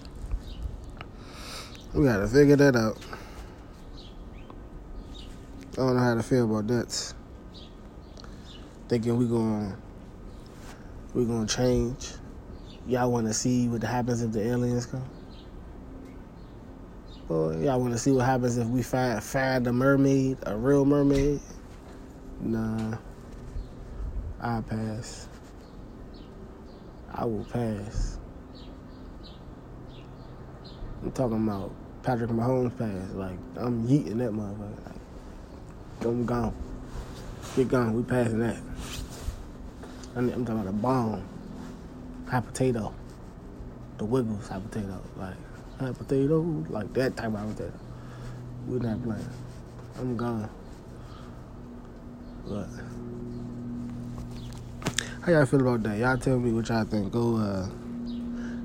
We 1.93 2.05
gotta 2.07 2.29
figure 2.29 2.57
that 2.57 2.77
out. 2.77 2.97
I 5.73 5.77
don't 5.77 5.97
know 5.97 6.03
how 6.03 6.15
to 6.15 6.23
feel 6.23 6.45
about 6.51 6.67
that. 6.69 7.15
Thinking 8.89 9.19
we 9.19 9.27
going 9.27 9.77
we 11.15 11.25
gonna 11.25 11.47
change. 11.47 12.11
Y'all 12.87 13.11
want 13.11 13.27
to 13.27 13.33
see 13.33 13.69
what 13.69 13.83
happens 13.83 14.21
if 14.21 14.33
the 14.33 14.47
aliens 14.47 14.85
come? 14.85 15.05
Or 17.29 17.55
y'all 17.55 17.81
want 17.81 17.93
to 17.93 17.99
see 17.99 18.11
what 18.11 18.27
happens 18.27 18.59
if 18.59 18.67
we 18.67 18.83
find 18.83 19.23
find 19.23 19.67
a 19.67 19.73
mermaid, 19.73 20.37
a 20.43 20.57
real 20.57 20.85
mermaid? 20.85 21.41
Nah. 22.41 22.99
I 24.41 24.61
pass. 24.61 25.29
I 27.15 27.25
will 27.25 27.45
pass. 27.45 28.19
I'm 31.03 31.13
talking 31.13 31.49
about 31.49 31.73
Patrick 32.03 32.31
Mahomes 32.31 32.77
pass. 32.77 33.15
Like 33.15 33.39
I'm 33.57 33.87
yeeting 33.87 34.19
that 34.19 34.33
motherfucker. 34.33 34.87
Like, 34.87 36.05
I'm 36.05 36.27
gone. 36.27 36.55
Get 37.57 37.69
gone. 37.69 37.95
We 37.95 38.03
passing 38.03 38.41
that. 38.41 38.59
I'm, 40.17 40.29
I'm 40.31 40.45
talking 40.45 40.61
about 40.61 40.69
a 40.69 40.73
bomb. 40.73 41.29
Hot 42.31 42.47
potato. 42.47 42.95
The 43.99 44.05
Wiggles 44.05 44.49
hot 44.49 44.71
potato. 44.71 45.01
Like 45.17 45.35
hot 45.81 45.99
potato. 45.99 46.41
Like 46.69 46.93
that 46.95 47.17
type 47.17 47.27
of 47.27 47.35
hot 47.35 47.57
potato. 47.57 47.73
We're 48.67 48.79
not 48.79 49.03
playing. 49.03 49.29
I'm 49.99 50.17
gone. 50.17 50.49
But 52.47 52.69
how 55.23 55.33
y'all 55.33 55.47
feel 55.47 55.61
about 55.63 55.83
that? 55.83 55.99
Y'all 55.99 56.17
tell 56.19 56.39
me 56.39 56.53
what 56.53 56.69
y'all 56.69 56.85
think. 56.85 57.11
Go 57.11 57.37
uh, 57.37 57.69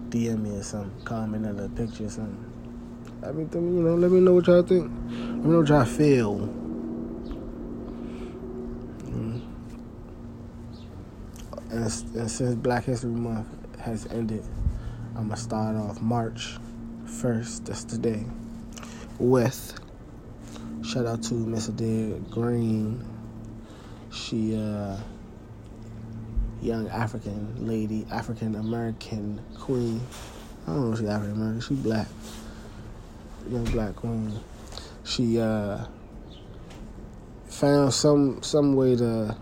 DM 0.09 0.41
me 0.41 0.57
or 0.57 0.63
something. 0.63 0.91
Comment 1.03 1.45
in 1.45 1.57
the 1.57 1.69
picture 1.69 2.05
or 2.05 2.09
something. 2.09 2.45
I 3.23 3.31
mean, 3.31 3.49
you 3.51 3.59
know, 3.59 3.95
let 3.95 4.11
me 4.11 4.19
know 4.19 4.33
what 4.33 4.47
y'all 4.47 4.61
think. 4.61 4.91
Let 5.09 5.11
me 5.11 5.51
know 5.51 5.59
what 5.59 5.69
y'all 5.69 5.85
feel. 5.85 6.58
And, 11.79 12.15
and 12.17 12.29
since 12.29 12.55
Black 12.55 12.83
History 12.83 13.09
Month 13.09 13.47
has 13.79 14.05
ended, 14.07 14.43
I'm 15.15 15.29
gonna 15.29 15.37
start 15.37 15.77
off 15.77 16.01
March 16.01 16.57
1st. 17.05 17.65
That's 17.67 17.85
today. 17.85 18.25
With 19.17 19.79
shout 20.83 21.05
out 21.05 21.23
to 21.23 21.35
Miss 21.35 21.69
Adair 21.69 22.19
Green. 22.29 23.05
She 24.11 24.57
uh 24.57 24.97
young 26.61 26.89
African 26.89 27.65
lady, 27.65 28.05
African 28.11 28.55
American 28.55 29.41
queen. 29.57 30.01
I 30.67 30.71
don't 30.71 30.85
know 30.85 30.91
if 30.91 30.99
she's 30.99 31.07
African 31.07 31.35
American. 31.35 31.61
She 31.61 31.75
black. 31.75 32.07
Young 33.49 33.63
black 33.63 33.95
queen. 33.95 34.37
She 35.05 35.39
uh, 35.39 35.85
found 37.47 37.93
some 37.93 38.43
some 38.43 38.75
way 38.75 38.97
to 38.97 39.37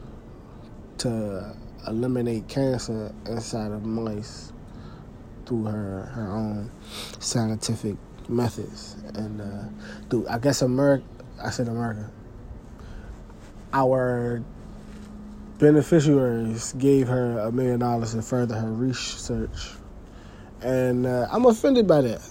to 0.99 1.55
eliminate 1.87 2.47
cancer 2.47 3.13
inside 3.25 3.71
of 3.71 3.85
mice 3.85 4.51
through 5.45 5.65
her 5.65 6.11
her 6.13 6.31
own 6.31 6.71
scientific 7.19 7.95
methods 8.29 8.95
and 9.15 9.41
uh, 9.41 9.63
through 10.09 10.27
I 10.29 10.39
guess 10.39 10.61
America. 10.61 11.03
I 11.41 11.49
said 11.51 11.67
America. 11.67 12.09
Our 13.73 14.43
beneficiaries 15.59 16.73
gave 16.73 17.07
her 17.07 17.39
a 17.39 17.51
million 17.51 17.79
dollars 17.79 18.13
to 18.13 18.21
further 18.21 18.55
her 18.55 18.71
research. 18.71 19.71
And 20.61 21.05
uh, 21.05 21.27
I'm 21.31 21.45
offended 21.45 21.87
by 21.87 22.01
that. 22.01 22.21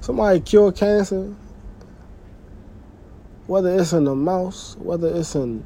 Somebody 0.00 0.40
cure 0.40 0.72
cancer, 0.72 1.34
whether 3.46 3.78
it's 3.78 3.92
in 3.92 4.06
a 4.06 4.14
mouse, 4.14 4.76
whether 4.78 5.08
it's 5.08 5.34
in 5.34 5.64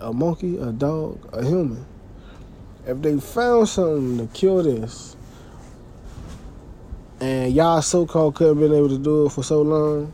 a 0.00 0.12
monkey, 0.12 0.56
a 0.58 0.72
dog, 0.72 1.18
a 1.32 1.44
human. 1.44 1.84
If 2.86 3.02
they 3.02 3.18
found 3.20 3.68
something 3.68 4.18
to 4.18 4.32
kill 4.34 4.62
this, 4.62 5.16
and 7.20 7.52
y'all 7.52 7.82
so-called 7.82 8.34
couldn't 8.34 8.58
been 8.58 8.72
able 8.72 8.88
to 8.88 8.98
do 8.98 9.26
it 9.26 9.30
for 9.30 9.44
so 9.44 9.62
long, 9.62 10.12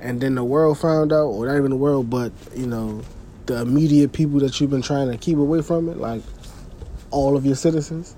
and 0.00 0.20
then 0.20 0.36
the 0.36 0.44
world 0.44 0.78
found 0.78 1.12
out, 1.12 1.26
or 1.26 1.46
not 1.46 1.56
even 1.56 1.70
the 1.70 1.76
world, 1.76 2.08
but 2.08 2.32
you 2.54 2.66
know, 2.66 3.02
the 3.46 3.60
immediate 3.60 4.12
people 4.12 4.38
that 4.40 4.60
you've 4.60 4.70
been 4.70 4.82
trying 4.82 5.10
to 5.10 5.16
keep 5.16 5.38
away 5.38 5.60
from 5.62 5.88
it, 5.88 5.96
like 5.96 6.22
all 7.10 7.36
of 7.36 7.44
your 7.44 7.56
citizens. 7.56 8.14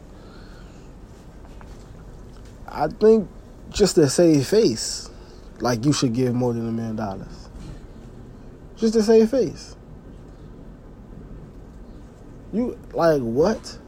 I 2.69 2.89
think 2.89 3.29
just 3.71 3.95
to 3.95 4.09
save 4.09 4.47
face, 4.47 5.09
like 5.61 5.85
you 5.85 5.93
should 5.93 6.13
give 6.13 6.35
more 6.35 6.53
than 6.53 6.69
a 6.69 6.73
million 6.73 6.97
dollars. 6.97 7.49
Just 8.77 8.95
to 8.95 9.03
save 9.03 9.31
face. 9.31 9.77
You 12.53 12.79
like 12.93 13.23
what? 13.23 13.79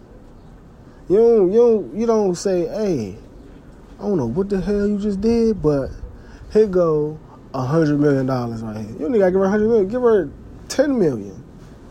You 1.08 1.16
don't 1.16 1.52
you 1.52 1.58
don't 1.58 1.96
you 1.96 2.06
don't 2.06 2.34
say, 2.34 2.66
hey, 2.68 3.16
I 3.98 4.02
don't 4.02 4.16
know 4.16 4.26
what 4.26 4.48
the 4.48 4.60
hell 4.60 4.86
you 4.86 4.98
just 4.98 5.20
did, 5.20 5.60
but 5.60 5.90
here 6.52 6.66
go 6.66 7.18
a 7.54 7.62
hundred 7.62 7.98
million 7.98 8.26
dollars 8.26 8.62
right 8.62 8.76
here. 8.76 8.96
You 8.98 9.06
only 9.06 9.18
gotta 9.18 9.32
give 9.32 9.40
her 9.40 9.46
a 9.46 9.50
hundred 9.50 9.68
million. 9.68 9.88
Give 9.88 10.02
her 10.02 10.30
10 10.68 10.98
million. 10.98 11.42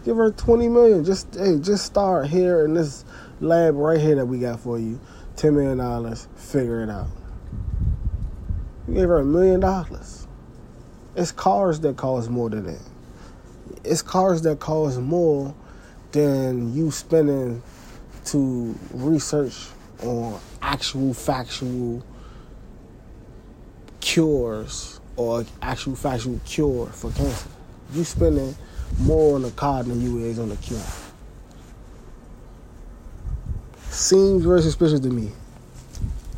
Give 0.03 0.17
her 0.17 0.31
twenty 0.31 0.67
million. 0.67 1.05
Just 1.05 1.35
hey, 1.35 1.59
just 1.59 1.85
start 1.85 2.27
here 2.27 2.65
in 2.65 2.73
this 2.73 3.05
lab 3.39 3.75
right 3.75 3.99
here 3.99 4.15
that 4.15 4.25
we 4.25 4.39
got 4.39 4.59
for 4.59 4.79
you. 4.79 4.99
Ten 5.35 5.55
million 5.55 5.77
dollars. 5.77 6.27
Figure 6.35 6.81
it 6.81 6.89
out. 6.89 7.07
You 8.87 8.95
gave 8.95 9.07
her 9.09 9.19
a 9.19 9.25
million 9.25 9.59
dollars. 9.59 10.27
It's 11.15 11.31
cars 11.31 11.81
that 11.81 11.97
cost 11.97 12.29
more 12.29 12.49
than 12.49 12.65
that. 12.65 12.81
It's 13.83 14.01
cars 14.01 14.41
that 14.41 14.59
cost 14.59 14.99
more 14.99 15.53
than 16.11 16.73
you 16.73 16.91
spending 16.91 17.61
to 18.25 18.75
research 18.93 19.67
on 20.03 20.39
actual 20.61 21.13
factual 21.13 22.03
cures 23.99 24.99
or 25.15 25.45
actual 25.61 25.95
factual 25.95 26.39
cure 26.45 26.87
for 26.87 27.11
cancer. 27.11 27.49
You 27.93 28.03
spending 28.03 28.55
more 28.99 29.35
on 29.35 29.43
the 29.43 29.51
car 29.51 29.83
than 29.83 30.01
you 30.01 30.19
is 30.19 30.39
on 30.39 30.49
the 30.49 30.55
cure. 30.57 30.79
Seems 33.89 34.45
very 34.45 34.61
suspicious 34.61 34.99
to 35.01 35.09
me. 35.09 35.31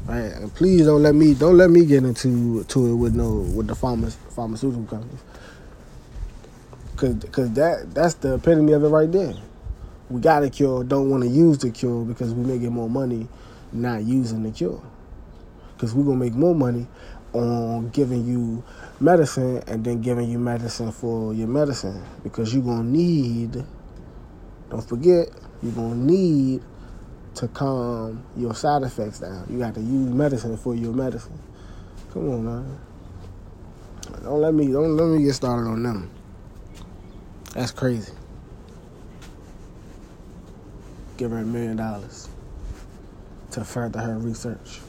Right, 0.05 0.33
and 0.33 0.53
please 0.53 0.85
don't 0.85 1.01
let 1.01 1.15
me 1.15 1.33
don't 1.33 1.57
let 1.57 1.69
me 1.69 1.85
get 1.85 2.03
into 2.03 2.63
to 2.65 2.87
it 2.87 2.95
with 2.95 3.15
no 3.15 3.35
with 3.55 3.67
the 3.67 3.73
pharma, 3.73 4.11
pharmaceutical 4.35 4.83
companies. 4.83 5.23
Cause, 6.97 7.15
Cause 7.31 7.53
that 7.53 7.93
that's 7.93 8.15
the 8.15 8.33
epitome 8.35 8.73
of 8.73 8.83
it 8.83 8.89
right 8.89 9.09
there. 9.09 9.35
We 10.13 10.21
got 10.21 10.43
a 10.43 10.49
cure, 10.51 10.83
don't 10.83 11.09
want 11.09 11.23
to 11.23 11.29
use 11.29 11.57
the 11.57 11.71
cure 11.71 12.05
because 12.05 12.35
we 12.35 12.45
may 12.45 12.59
get 12.59 12.71
more 12.71 12.87
money 12.87 13.27
not 13.71 14.03
using 14.03 14.43
the 14.43 14.51
cure. 14.51 14.79
Cause 15.79 15.95
we're 15.95 16.03
gonna 16.03 16.17
make 16.17 16.35
more 16.35 16.53
money 16.53 16.85
on 17.33 17.89
giving 17.89 18.23
you 18.27 18.63
medicine 18.99 19.63
and 19.65 19.83
then 19.83 20.01
giving 20.01 20.29
you 20.29 20.37
medicine 20.37 20.91
for 20.91 21.33
your 21.33 21.47
medicine 21.47 21.99
because 22.21 22.53
you're 22.53 22.61
gonna 22.61 22.83
need. 22.83 23.65
Don't 24.69 24.87
forget, 24.87 25.29
you're 25.63 25.71
gonna 25.71 25.95
need 25.95 26.61
to 27.33 27.47
calm 27.47 28.23
your 28.37 28.53
side 28.53 28.83
effects 28.83 29.17
down. 29.17 29.47
You 29.49 29.57
got 29.57 29.73
to 29.73 29.81
use 29.81 30.13
medicine 30.13 30.57
for 30.57 30.75
your 30.75 30.93
medicine. 30.93 31.39
Come 32.13 32.29
on, 32.29 32.45
man. 32.45 32.79
Don't 34.21 34.41
let 34.41 34.53
me 34.53 34.67
don't 34.67 34.95
let 34.95 35.07
me 35.07 35.23
get 35.25 35.33
started 35.33 35.67
on 35.67 35.81
them. 35.81 36.11
That's 37.55 37.71
crazy. 37.71 38.13
Give 41.17 41.31
her 41.31 41.39
a 41.39 41.45
million 41.45 41.77
dollars 41.77 42.29
to 43.51 43.63
further 43.63 44.01
her 44.01 44.17
research. 44.17 44.79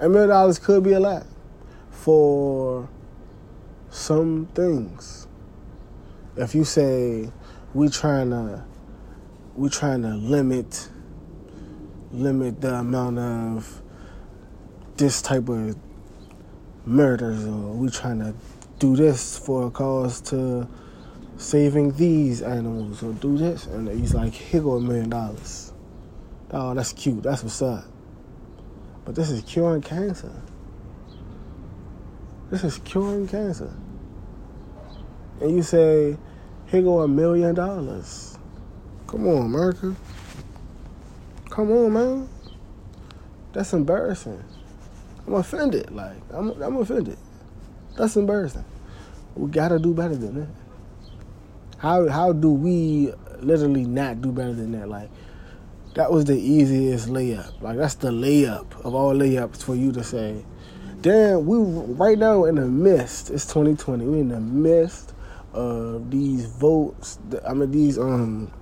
A 0.00 0.08
million 0.08 0.30
dollars 0.30 0.58
could 0.58 0.82
be 0.82 0.92
a 0.92 1.00
lot 1.00 1.26
for 1.90 2.88
some 3.90 4.46
things. 4.54 5.26
If 6.36 6.54
you 6.54 6.64
say 6.64 7.30
we 7.74 7.88
trying 7.88 8.30
to 8.30 8.64
we 9.54 9.68
trying 9.68 10.02
to 10.02 10.14
limit 10.14 10.88
limit 12.10 12.60
the 12.60 12.74
amount 12.74 13.18
of 13.18 13.82
this 14.96 15.22
type 15.22 15.48
of 15.48 15.76
murders 16.84 17.44
or 17.44 17.72
we 17.72 17.88
trying 17.88 18.18
to 18.18 18.34
do 18.78 18.96
this 18.96 19.38
for 19.38 19.66
a 19.66 19.70
cause 19.70 20.20
to 20.20 20.66
saving 21.42 21.92
these 21.92 22.42
animals 22.42 23.02
or 23.02 23.12
do 23.14 23.36
this 23.36 23.66
and 23.66 23.88
he's 23.88 24.14
like 24.14 24.32
here 24.32 24.62
go 24.62 24.74
a 24.74 24.80
million 24.80 25.10
dollars 25.10 25.72
oh 26.52 26.74
that's 26.74 26.92
cute 26.92 27.22
that's 27.22 27.42
what's 27.42 27.60
up 27.62 27.84
but 29.04 29.14
this 29.14 29.30
is 29.30 29.42
curing 29.42 29.82
cancer 29.82 30.32
this 32.50 32.64
is 32.64 32.78
curing 32.84 33.26
cancer 33.26 33.72
and 35.40 35.50
you 35.56 35.62
say 35.62 36.16
here 36.66 36.82
go 36.82 37.00
a 37.00 37.08
million 37.08 37.54
dollars 37.54 38.38
come 39.06 39.26
on 39.26 39.46
america 39.46 39.96
Come 41.52 41.70
on, 41.70 41.92
man. 41.92 42.28
That's 43.52 43.74
embarrassing. 43.74 44.42
I'm 45.26 45.34
offended. 45.34 45.90
Like 45.90 46.16
I'm, 46.32 46.50
I'm 46.62 46.78
offended. 46.78 47.18
That's 47.94 48.16
embarrassing. 48.16 48.64
We 49.34 49.50
gotta 49.50 49.78
do 49.78 49.92
better 49.92 50.16
than 50.16 50.40
that. 50.40 50.61
How 51.82 52.08
how 52.08 52.32
do 52.32 52.48
we 52.48 53.12
literally 53.40 53.84
not 53.84 54.20
do 54.22 54.30
better 54.30 54.52
than 54.52 54.70
that? 54.70 54.88
Like 54.88 55.10
that 55.94 56.12
was 56.12 56.26
the 56.26 56.38
easiest 56.38 57.08
layup. 57.08 57.60
Like 57.60 57.76
that's 57.76 57.96
the 57.96 58.12
layup 58.12 58.72
of 58.84 58.94
all 58.94 59.12
layups 59.12 59.64
for 59.64 59.74
you 59.74 59.90
to 59.90 60.04
say, 60.04 60.44
damn, 61.00 61.44
we 61.44 61.58
right 61.94 62.16
now 62.16 62.44
in 62.44 62.54
the 62.54 62.66
midst. 62.66 63.30
It's 63.30 63.46
2020. 63.46 64.04
We're 64.04 64.20
in 64.20 64.28
the 64.28 64.38
midst 64.38 65.12
of 65.54 66.08
these 66.08 66.46
votes. 66.46 67.18
I 67.44 67.52
mean 67.52 67.72
these 67.72 67.98
um 67.98 68.52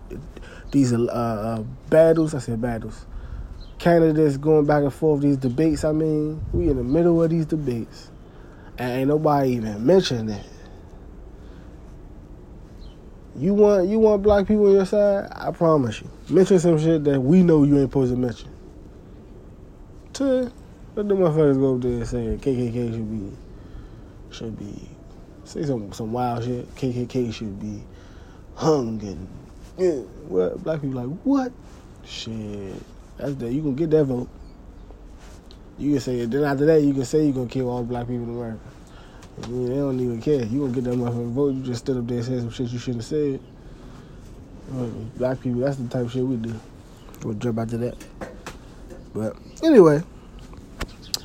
these 0.70 0.94
uh, 0.94 1.04
uh, 1.04 1.62
battles. 1.90 2.34
I 2.34 2.38
said 2.38 2.62
battles. 2.62 3.04
Candidates 3.78 4.38
going 4.38 4.64
back 4.64 4.82
and 4.82 4.94
forth 4.94 5.20
these 5.20 5.36
debates. 5.36 5.84
I 5.84 5.92
mean, 5.92 6.42
we 6.54 6.70
in 6.70 6.78
the 6.78 6.84
middle 6.84 7.22
of 7.22 7.28
these 7.28 7.44
debates, 7.44 8.10
and 8.78 8.92
ain't 8.92 9.08
nobody 9.08 9.56
even 9.56 9.84
mentioning 9.84 10.24
that. 10.28 10.46
You 13.36 13.54
want 13.54 13.88
you 13.88 13.98
want 13.98 14.22
black 14.22 14.46
people 14.46 14.66
on 14.66 14.72
your 14.72 14.86
side? 14.86 15.28
I 15.34 15.50
promise 15.52 16.00
you. 16.00 16.10
Mention 16.28 16.58
some 16.58 16.78
shit 16.78 17.04
that 17.04 17.20
we 17.20 17.42
know 17.42 17.64
you 17.64 17.78
ain't 17.78 17.90
supposed 17.90 18.12
to 18.12 18.18
mention. 18.18 18.48
To 20.14 20.52
let 20.96 21.08
the 21.08 21.14
motherfuckers 21.14 21.58
go 21.58 21.76
up 21.76 21.82
there 21.82 21.92
and 21.92 22.08
say 22.08 22.38
KKK 22.40 22.92
should 22.92 23.10
be 23.10 23.36
should 24.30 24.58
be 24.58 24.88
say 25.44 25.64
some 25.64 25.92
some 25.92 26.12
wild 26.12 26.44
shit. 26.44 26.74
KKK 26.74 27.32
should 27.32 27.60
be 27.60 27.82
hung 28.56 29.00
and 29.02 29.28
yeah, 29.78 30.00
what 30.28 30.62
black 30.62 30.82
people 30.82 31.00
like 31.00 31.18
what? 31.24 31.52
Shit, 32.04 32.74
that's 33.16 33.34
that. 33.36 33.52
You 33.52 33.62
gonna 33.62 33.74
get 33.74 33.90
that 33.90 34.04
vote. 34.04 34.28
You 35.78 35.92
can 35.92 36.00
say 36.00 36.20
it. 36.20 36.30
Then 36.30 36.44
after 36.44 36.66
that, 36.66 36.82
you 36.82 36.92
can 36.92 37.04
say 37.04 37.24
you 37.24 37.32
gonna 37.32 37.46
kill 37.46 37.70
all 37.70 37.84
black 37.84 38.06
people 38.06 38.24
in 38.24 38.30
America. 38.30 38.60
I 39.42 39.46
mean, 39.46 39.66
they 39.68 39.76
don't 39.76 40.00
even 40.00 40.20
care. 40.20 40.44
You 40.44 40.60
gonna 40.60 40.72
get 40.72 40.84
that 40.84 40.94
motherfucking 40.94 41.32
vote. 41.32 41.54
You 41.54 41.62
just 41.62 41.80
stood 41.80 41.96
up 41.96 42.06
there 42.06 42.18
and 42.18 42.26
said 42.26 42.40
some 42.40 42.50
shit 42.50 42.68
you 42.68 42.78
shouldn't 42.78 43.02
have 43.02 43.06
said. 43.06 43.40
Black 45.16 45.40
people, 45.40 45.60
that's 45.60 45.76
the 45.76 45.88
type 45.88 46.06
of 46.06 46.12
shit 46.12 46.24
we 46.24 46.36
do. 46.36 46.54
We'll 47.22 47.34
jump 47.34 47.58
after 47.58 47.76
that. 47.78 47.96
But 49.12 49.36
anyway, 49.62 50.02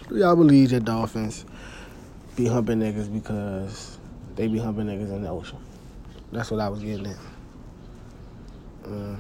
do 0.10 0.18
y'all 0.18 0.36
believe 0.36 0.72
that 0.72 0.86
dolphins 0.86 1.46
be 2.36 2.48
humping 2.48 2.80
niggas 2.80 3.14
because 3.14 3.98
they 4.36 4.48
be 4.48 4.58
humping 4.58 4.88
niggas 4.88 5.14
in 5.14 5.24
the 5.24 5.30
ocean? 5.30 5.60
That's 6.32 6.50
what 6.50 6.60
I 6.60 6.70
was 6.70 6.82
getting 6.82 7.08
at. 7.08 7.18
Uh, 8.86 9.16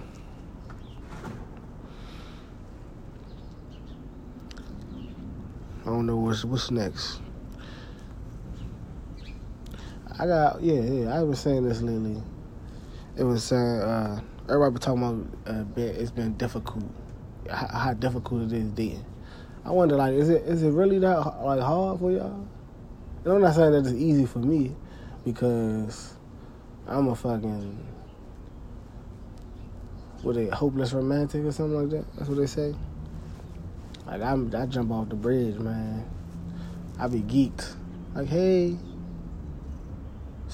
I 5.81 5.85
don't 5.85 6.07
know 6.07 6.17
what's 6.17 6.43
what's 6.43 6.71
next. 6.71 7.19
I 10.17 10.25
got 10.27 10.61
yeah 10.61 10.81
yeah. 10.81 11.13
I 11.13 11.23
was 11.23 11.39
saying 11.39 11.67
this 11.67 11.81
lately. 11.81 12.21
It 13.17 13.23
was 13.23 13.43
saying 13.43 13.61
uh, 13.61 14.21
everybody 14.49 14.71
been 14.73 14.81
talking 14.81 15.03
about 15.03 15.57
uh, 15.57 15.81
it's 15.81 16.11
been 16.11 16.33
difficult, 16.33 16.85
how, 17.49 17.67
how 17.67 17.93
difficult 17.93 18.43
it 18.43 18.53
is 18.53 18.69
dating. 18.71 19.05
I 19.65 19.71
wonder 19.71 19.95
like 19.95 20.13
is 20.13 20.29
it 20.29 20.43
is 20.43 20.63
it 20.63 20.71
really 20.71 20.99
that 20.99 21.17
like 21.43 21.59
hard 21.59 21.99
for 21.99 22.11
y'all? 22.11 22.47
And 23.23 23.33
I'm 23.33 23.41
not 23.41 23.55
saying 23.55 23.71
that 23.71 23.79
it's 23.79 23.93
easy 23.93 24.25
for 24.25 24.39
me 24.39 24.75
because 25.23 26.13
I'm 26.87 27.07
a 27.07 27.15
fucking 27.15 27.85
what 30.21 30.35
they 30.35 30.47
hopeless 30.47 30.93
romantic 30.93 31.43
or 31.43 31.51
something 31.51 31.81
like 31.81 31.89
that. 31.89 32.15
That's 32.15 32.29
what 32.29 32.37
they 32.37 32.47
say. 32.47 32.75
Like 34.05 34.21
I'm, 34.21 34.53
I 34.55 34.65
jump 34.67 34.91
off 34.91 35.09
the 35.09 35.15
bridge, 35.15 35.55
man. 35.55 36.05
I 36.99 37.07
be 37.07 37.21
geeked. 37.21 37.75
Like, 38.13 38.27
hey, 38.27 38.77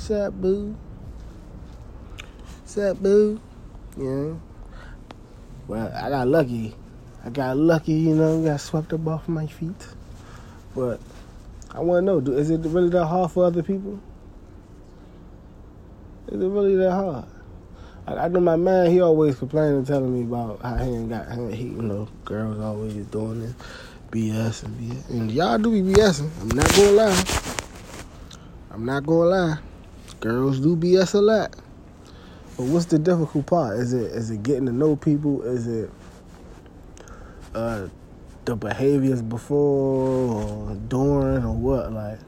sup, 0.02 0.34
boo? 0.34 0.76
Sup, 2.66 2.98
boo? 2.98 3.40
Know. 3.96 4.42
Well, 5.68 5.94
I 5.94 6.10
got 6.10 6.28
lucky. 6.28 6.76
I 7.24 7.30
got 7.30 7.56
lucky, 7.58 7.94
you 7.94 8.16
know. 8.16 8.44
Got 8.44 8.60
swept 8.60 8.94
up 8.94 9.08
off 9.08 9.28
my 9.28 9.46
feet. 9.46 9.88
But 10.76 11.00
I 11.70 11.82
want 11.82 12.06
to 12.06 12.06
know: 12.06 12.34
Is 12.34 12.50
it 12.50 12.62
really 12.62 12.90
that 12.90 13.06
hard 13.06 13.32
for 13.32 13.46
other 13.46 13.62
people? 13.62 14.00
Is 16.30 16.42
it 16.42 16.48
really 16.48 16.76
that 16.78 16.92
hard? 16.92 17.26
I, 18.08 18.28
know 18.28 18.40
my 18.40 18.56
man. 18.56 18.90
He 18.90 19.00
always 19.02 19.38
complaining, 19.38 19.86
telling 19.86 20.14
me 20.14 20.24
about 20.24 20.62
how 20.62 20.78
he 20.78 20.92
ain't 20.92 21.10
got. 21.10 21.32
He, 21.54 21.66
you 21.66 21.82
know, 21.82 22.08
girls 22.26 22.60
always 22.60 22.96
doing 23.06 23.42
this 23.42 23.54
BS 24.10 24.64
and 24.64 24.80
BS. 24.80 25.10
And 25.12 25.32
y'all 25.32 25.60
do 25.60 25.72
be 25.72 25.94
BSing. 25.94 26.30
I'm 26.42 26.50
not 26.50 26.76
gonna 26.76 26.92
lie. 26.92 27.24
I'm 28.72 28.86
not 28.86 29.06
gonna 29.06 29.30
lie. 29.30 29.71
Girls 30.22 30.60
do 30.62 30.78
BS 30.78 31.14
a 31.14 31.20
lot. 31.20 31.56
But 32.56 32.68
what's 32.68 32.86
the 32.86 32.98
difficult 32.98 33.46
part? 33.48 33.78
Is 33.80 33.94
it 33.94 34.12
is 34.12 34.32
it 34.32 34.42
getting 34.44 34.68
to 34.68 34.72
know 34.72 34.96
people? 34.96 35.42
Is 35.44 35.68
it 35.68 35.92
uh, 37.54 37.88
the 38.46 38.56
behaviors 38.56 39.22
before 39.22 40.70
or 40.70 40.76
during 40.88 41.44
or 41.44 41.54
what? 41.54 41.92
Like, 41.92 42.20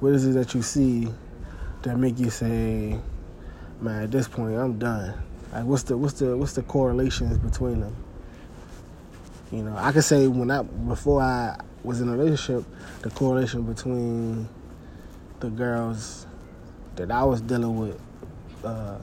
what 0.00 0.14
is 0.14 0.26
it 0.26 0.32
that 0.32 0.54
you 0.54 0.62
see 0.62 1.08
that 1.82 1.96
make 1.96 2.18
you 2.18 2.30
say? 2.30 2.98
man, 3.80 4.02
at 4.02 4.10
this 4.10 4.28
point, 4.28 4.56
I'm 4.56 4.78
done. 4.78 5.14
Like, 5.52 5.64
what's 5.64 5.84
the 5.84 5.96
what's 5.96 6.14
the 6.14 6.36
what's 6.36 6.52
the 6.54 6.62
correlations 6.62 7.38
between 7.38 7.80
them? 7.80 7.96
You 9.50 9.62
know, 9.62 9.74
I 9.76 9.92
could 9.92 10.04
say 10.04 10.26
when 10.26 10.50
I 10.50 10.62
before 10.62 11.22
I 11.22 11.58
was 11.82 12.00
in 12.00 12.08
a 12.08 12.16
relationship, 12.16 12.64
the 13.02 13.10
correlation 13.10 13.62
between 13.62 14.48
the 15.40 15.48
girls 15.48 16.26
that 16.98 17.12
I 17.12 17.22
was 17.22 17.40
dealing 17.40 17.78
with 17.78 18.00
uh, 18.64 18.98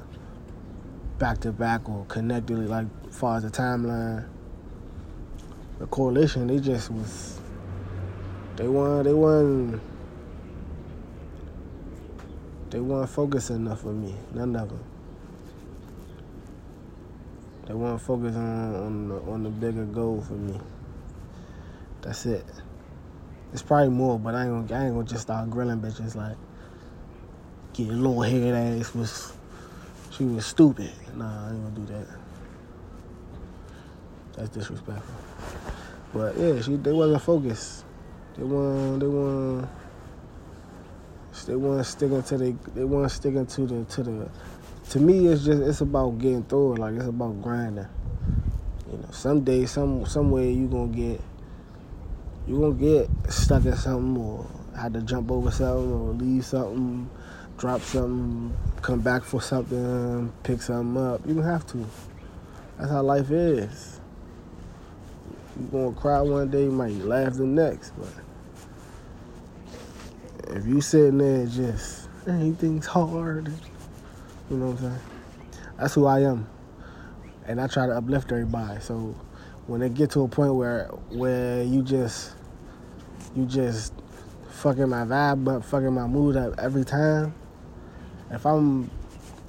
back 1.18 1.40
to 1.40 1.54
back 1.54 1.88
or 1.88 2.06
connected, 2.10 2.58
like 2.68 2.88
far 3.10 3.38
as 3.38 3.44
the 3.44 3.50
timeline, 3.50 4.28
the 5.80 5.88
coalition, 5.88 6.48
they 6.48 6.60
just 6.60 6.92
was 6.92 7.40
they 8.58 8.68
weren't 8.68 9.06
they 9.06 9.14
weren't 9.14 9.82
they 12.70 12.82
weren't 12.82 13.10
focused 13.10 13.50
enough 13.50 13.82
for 13.82 13.94
me. 13.94 14.14
None 14.34 14.56
of 14.58 14.68
them. 14.68 14.84
They 17.66 17.74
weren't 17.74 18.02
focused 18.02 18.36
on 18.36 18.76
on 18.76 19.08
the, 19.08 19.16
on 19.22 19.44
the 19.44 19.50
bigger 19.50 19.86
goal 19.86 20.22
for 20.22 20.34
me. 20.34 20.60
That's 22.02 22.26
it. 22.26 22.44
It's 23.54 23.62
probably 23.62 23.90
more, 23.90 24.20
but 24.20 24.36
I 24.36 24.44
ain't 24.44 24.68
gonna, 24.68 24.82
I 24.82 24.86
ain't 24.86 24.96
gonna 24.96 25.08
just 25.08 25.22
start 25.22 25.50
grilling 25.50 25.80
bitches 25.80 26.16
like 26.16 26.36
get 27.76 27.88
little 27.88 28.22
head 28.22 28.80
ass 28.80 28.94
was 28.94 29.34
she 30.12 30.24
was 30.24 30.46
stupid. 30.46 30.92
Nah, 31.16 31.48
I 31.48 31.52
ain't 31.52 31.76
gonna 31.76 31.88
do 31.88 31.94
that. 31.94 32.08
That's 34.38 34.50
disrespectful. 34.50 35.16
But 36.14 36.38
yeah, 36.38 36.62
she 36.62 36.76
they 36.78 36.92
wasn't 36.92 37.22
focused. 37.22 37.86
They 38.38 38.44
weren't 38.44 39.00
they 39.00 39.08
weren't 39.08 39.70
they 41.46 41.56
weren't 41.56 41.86
sticking 41.86 42.24
to 42.24 42.38
the 42.38 42.56
they 42.74 42.84
weren't 42.84 43.12
sticking 43.12 43.46
to 43.46 43.66
the 43.68 43.84
to 43.86 44.04
the 44.04 44.30
to 44.90 45.00
me 45.00 45.28
it's 45.28 45.44
just 45.44 45.62
it's 45.62 45.82
about 45.82 46.18
getting 46.20 46.44
through 46.44 46.74
it, 46.74 46.80
like 46.80 46.96
it's 46.96 47.06
about 47.06 47.42
grinding. 47.42 47.88
You 48.92 48.98
know, 48.98 49.08
some 49.12 49.44
day, 49.44 49.66
some 49.66 50.06
some 50.06 50.32
way 50.32 50.52
you 50.52 50.68
gonna 50.68 50.88
get 50.88 51.22
you 52.48 52.60
gonna 52.60 52.74
get 52.74 53.10
stuck 53.30 53.66
in 53.66 53.76
something 53.76 54.22
or 54.22 54.48
had 54.78 54.94
to 54.94 55.02
jump 55.02 55.32
over 55.32 55.52
something 55.52 55.92
or 55.92 56.14
leave 56.14 56.46
something, 56.46 57.10
drop 57.58 57.82
something, 57.82 58.56
come 58.82 59.00
back 59.00 59.24
for 59.24 59.42
something, 59.42 60.32
pick 60.44 60.62
something 60.62 61.02
up. 61.02 61.26
You 61.26 61.36
don't 61.36 61.44
have 61.44 61.66
to. 61.68 61.86
That's 62.78 62.92
how 62.92 63.02
life 63.02 63.32
is. 63.32 64.00
You're 65.60 65.86
gonna 65.86 65.96
cry 65.96 66.22
one 66.22 66.50
day, 66.50 66.64
you 66.64 66.72
might 66.72 66.96
laugh 66.96 67.34
the 67.34 67.46
next, 67.46 67.94
but 67.98 68.10
if 70.50 70.66
you 70.66 70.82
sitting 70.82 71.18
there 71.18 71.46
just 71.46 72.10
everything's 72.28 72.86
hard, 72.86 73.52
you 74.50 74.58
know 74.58 74.68
what 74.68 74.82
I'm 74.82 74.90
saying? 74.90 75.00
That's 75.78 75.94
who 75.94 76.06
I 76.06 76.22
am. 76.22 76.48
And 77.46 77.62
I 77.62 77.68
try 77.68 77.86
to 77.86 77.94
uplift 77.94 78.32
everybody. 78.32 78.82
So 78.82 79.16
when 79.68 79.82
it 79.82 79.94
get 79.94 80.12
to 80.12 80.24
a 80.24 80.28
point 80.28 80.56
where 80.56 80.88
where 81.10 81.64
you 81.64 81.82
just 81.84 82.36
you 83.36 83.46
just 83.46 83.94
fucking 84.50 84.90
my 84.90 85.04
vibe 85.04 85.56
up, 85.56 85.64
fucking 85.64 85.94
my 85.94 86.08
mood 86.08 86.36
up 86.36 86.56
every 86.58 86.84
time. 86.84 87.34
If 88.32 88.46
I'm 88.46 88.90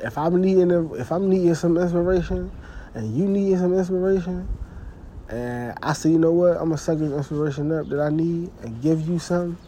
if 0.01 0.19
I'm 0.19 0.41
needing 0.41 0.71
if 0.95 1.11
I'm 1.11 1.29
needing 1.29 1.55
some 1.55 1.77
inspiration 1.77 2.51
and 2.95 3.17
you 3.17 3.27
need 3.27 3.59
some 3.59 3.77
inspiration 3.77 4.49
and 5.29 5.77
I 5.83 5.93
say, 5.93 6.11
you 6.11 6.19
know 6.19 6.33
what, 6.33 6.57
I'm 6.57 6.67
gonna 6.67 6.79
suck 6.79 6.99
this 6.99 7.12
inspiration 7.12 7.73
up 7.73 7.89
that 7.89 8.01
I 8.01 8.11
need 8.11 8.51
and 8.62 8.81
give 8.83 9.09
you 9.09 9.19
some 9.19 9.59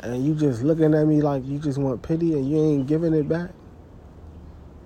and 0.00 0.24
you 0.24 0.34
just 0.34 0.62
looking 0.62 0.94
at 0.94 1.06
me 1.06 1.20
like 1.22 1.44
you 1.44 1.58
just 1.58 1.78
want 1.78 2.02
pity 2.02 2.34
and 2.34 2.48
you 2.48 2.58
ain't 2.58 2.86
giving 2.86 3.14
it 3.14 3.28
back. 3.28 3.50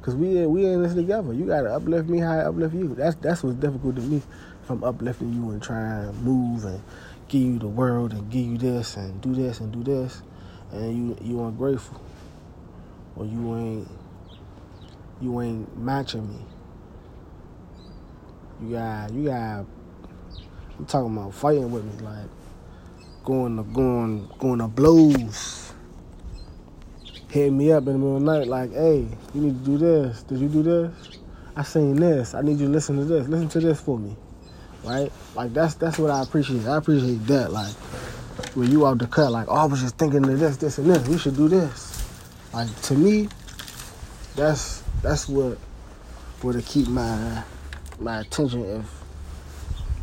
Cause 0.03 0.15
we 0.15 0.47
we 0.47 0.65
ain't 0.67 0.83
this 0.83 0.95
together. 0.95 1.33
You 1.33 1.47
gotta 1.47 1.75
uplift 1.75 2.09
me 2.09 2.21
how 2.21 2.33
I 2.33 2.45
uplift 2.47 2.75
you. 2.75 2.95
That's 2.95 3.17
that's 3.17 3.43
what's 3.43 3.57
difficult 3.57 3.97
to 3.97 4.03
me. 4.03 4.23
If 4.63 4.71
I'm 4.71 4.85
uplifting 4.85 5.33
you 5.33 5.51
and 5.51 5.61
trying 5.61 6.07
to 6.07 6.13
move 6.21 6.65
and 6.65 6.81
give 7.29 7.43
you 7.43 7.59
the 7.59 7.67
world 7.67 8.13
and 8.13 8.31
give 8.31 8.47
you 8.47 8.57
this 8.57 8.97
and 8.97 9.21
do 9.21 9.35
this 9.35 9.59
and 9.59 9.73
do 9.73 9.83
this, 9.83 10.23
and 10.71 10.97
you 10.97 11.17
you 11.21 11.45
ungrateful, 11.45 12.01
or 13.17 13.25
you 13.27 13.57
ain't 13.57 13.89
you 15.21 15.41
ain't 15.41 15.79
matching 15.79 16.29
me. 16.29 16.45
You 18.63 18.77
got 18.77 19.13
you 19.13 19.25
got. 19.27 19.67
I'm 20.79 20.87
talking 20.87 21.17
about 21.17 21.35
fighting 21.35 21.71
with 21.71 21.85
me, 21.85 22.05
like 22.05 22.29
going 23.25 23.57
to 23.57 23.63
going 23.63 24.31
going 24.39 24.59
to 24.59 24.69
blows. 24.69 25.73
Hitting 27.29 27.59
me 27.59 27.73
up 27.73 27.87
in 27.87 27.93
the 27.93 27.99
middle 27.99 28.17
of 28.17 28.23
the 28.23 28.39
night, 28.39 28.47
like, 28.47 28.73
hey, 28.73 29.07
you 29.35 29.41
need 29.41 29.65
to 29.65 29.71
do 29.71 29.79
this. 29.79 30.23
Did 30.23 30.39
you 30.39 30.49
do 30.49 30.63
this? 30.63 31.19
I 31.55 31.65
seen 31.65 31.97
this. 31.97 32.35
I 32.35 32.41
need 32.41 32.59
you 32.59 32.67
to 32.67 32.73
listen 32.73 32.97
to 32.97 33.05
this. 33.05 33.29
Listen 33.29 33.49
to 33.49 33.61
this 33.61 33.81
for 33.81 33.99
me 33.99 34.17
right? 34.87 35.13
Like 35.35 35.53
that's 35.53 35.75
that's 35.75 35.99
what 35.99 36.11
I 36.11 36.23
appreciate. 36.23 36.67
I 36.67 36.77
appreciate 36.77 37.27
that. 37.27 37.53
Like 37.53 37.75
when 38.55 38.71
you 38.71 38.87
out 38.87 38.99
the 38.99 39.07
cut, 39.07 39.33
like 39.33 39.49
oh, 39.49 39.55
I 39.55 39.65
was 39.65 39.81
just 39.81 39.99
thinking 39.99 40.25
of 40.29 40.39
this, 40.39 40.57
this, 40.57 40.79
and 40.79 40.89
this. 40.89 41.07
We 41.09 41.19
should 41.19 41.37
do 41.37 41.49
this. 41.49 41.96
Like 42.57 42.75
to 42.85 42.95
me, 42.95 43.29
that's 44.35 44.83
that's 45.03 45.29
what 45.29 45.59
would 46.43 46.65
keep 46.65 46.89
my 46.89 47.43
my 47.99 48.21
attention. 48.21 48.65
If 48.65 48.87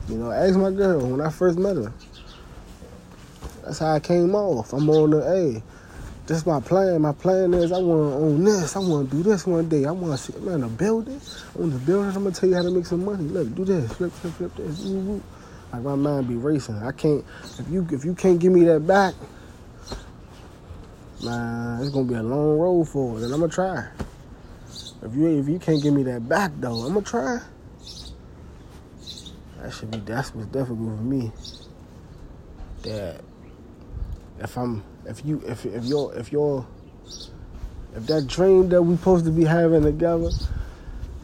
you 0.08 0.18
know, 0.18 0.32
ask 0.32 0.56
my 0.56 0.70
girl 0.70 1.00
when 1.00 1.20
I 1.20 1.32
first 1.32 1.58
met 1.58 1.78
her. 1.78 1.92
That's 3.63 3.80
how 3.80 3.94
I 3.94 4.00
came 4.00 4.36
off. 4.36 4.72
I'm 4.72 4.88
on 4.88 5.10
the 5.10 5.28
a. 5.28 5.63
That's 6.28 6.46
my 6.46 6.60
plan. 6.60 7.02
My 7.02 7.13
plan 7.13 7.56
is 7.56 7.72
I 7.72 7.80
want 7.80 8.13
to 8.13 8.18
own 8.20 8.44
this. 8.44 8.76
I 8.76 8.80
want 8.82 9.10
to 9.10 9.18
do 9.18 9.24
this 9.24 9.48
one 9.48 9.68
day. 9.68 9.86
I 9.86 9.92
want 9.92 10.16
to 10.16 10.32
see, 10.32 10.39
man, 10.39 10.62
a 10.62 10.68
building. 10.68 11.20
I 11.56 11.58
want 11.58 11.74
to 11.74 11.80
build 11.80 12.06
it. 12.06 12.16
I'm 12.16 12.24
gonna 12.24 12.36
tell 12.36 12.50
you 12.50 12.56
how 12.56 12.62
to 12.62 12.70
make 12.70 12.86
some 12.86 13.04
money. 13.04 13.24
Look, 13.24 13.56
do 13.56 13.66
this, 13.66 13.92
flip, 13.94 14.12
flip, 14.12 14.34
flip 14.34 14.56
this. 14.58 14.80
Woo, 14.82 15.00
woo. 15.00 15.24
Like 15.72 15.82
my 15.82 15.96
mind 15.96 16.28
be 16.28 16.36
racing. 16.36 16.78
I 16.84 16.92
can't. 16.92 17.26
If 17.58 17.68
you 17.72 17.88
if 17.92 18.06
you 18.06 18.13
can't 18.13 18.38
give 18.38 18.52
me 18.52 18.63
that 18.66 18.86
back, 18.86 19.16
man, 21.24 21.82
it's 21.82 21.90
gonna 21.90 22.06
be 22.06 22.16
a 22.16 22.24
long 22.24 22.60
road 22.60 22.88
for 22.90 23.18
it. 23.18 23.24
And 23.24 23.34
I'm 23.34 23.40
gonna 23.40 23.52
try. 23.52 23.88
If 25.02 25.16
you 25.16 25.40
if 25.40 25.48
you 25.48 25.60
can't 25.60 25.82
give 25.82 25.94
me 25.94 26.04
that 26.04 26.28
back 26.28 26.52
though, 26.60 26.82
I'm 26.82 26.94
gonna 26.94 27.06
try. 27.06 27.40
That 29.62 29.74
should 29.74 29.92
be. 29.92 30.00
That's 30.00 30.34
what's 30.36 30.48
difficult 30.48 30.98
for 30.98 31.04
me. 31.04 31.32
That 32.84 33.22
if 34.40 34.58
I'm 34.58 34.84
if 35.06 35.26
you 35.26 35.42
if 35.46 35.66
if 35.66 35.86
you're 35.86 36.14
if 36.16 36.32
you're 36.32 36.66
if 37.96 38.08
that 38.08 38.28
dream 38.28 38.70
that 38.70 38.82
we 38.82 38.96
supposed 38.96 39.26
to 39.26 39.32
be 39.32 39.44
having 39.44 39.84
together, 39.84 40.30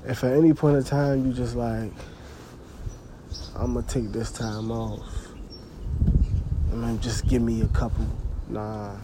if 0.06 0.24
at 0.24 0.34
any 0.34 0.54
point 0.54 0.78
in 0.78 0.84
time 0.84 1.26
you 1.26 1.34
just 1.34 1.56
like, 1.56 1.92
I'm 3.56 3.74
gonna 3.74 3.86
take 3.88 4.12
this 4.12 4.32
time 4.32 4.72
off, 4.72 5.06
and 6.72 6.84
then 6.84 7.00
just 7.00 7.28
give 7.28 7.42
me 7.42 7.62
a 7.62 7.68
couple, 7.70 8.06
nah, 8.48 8.96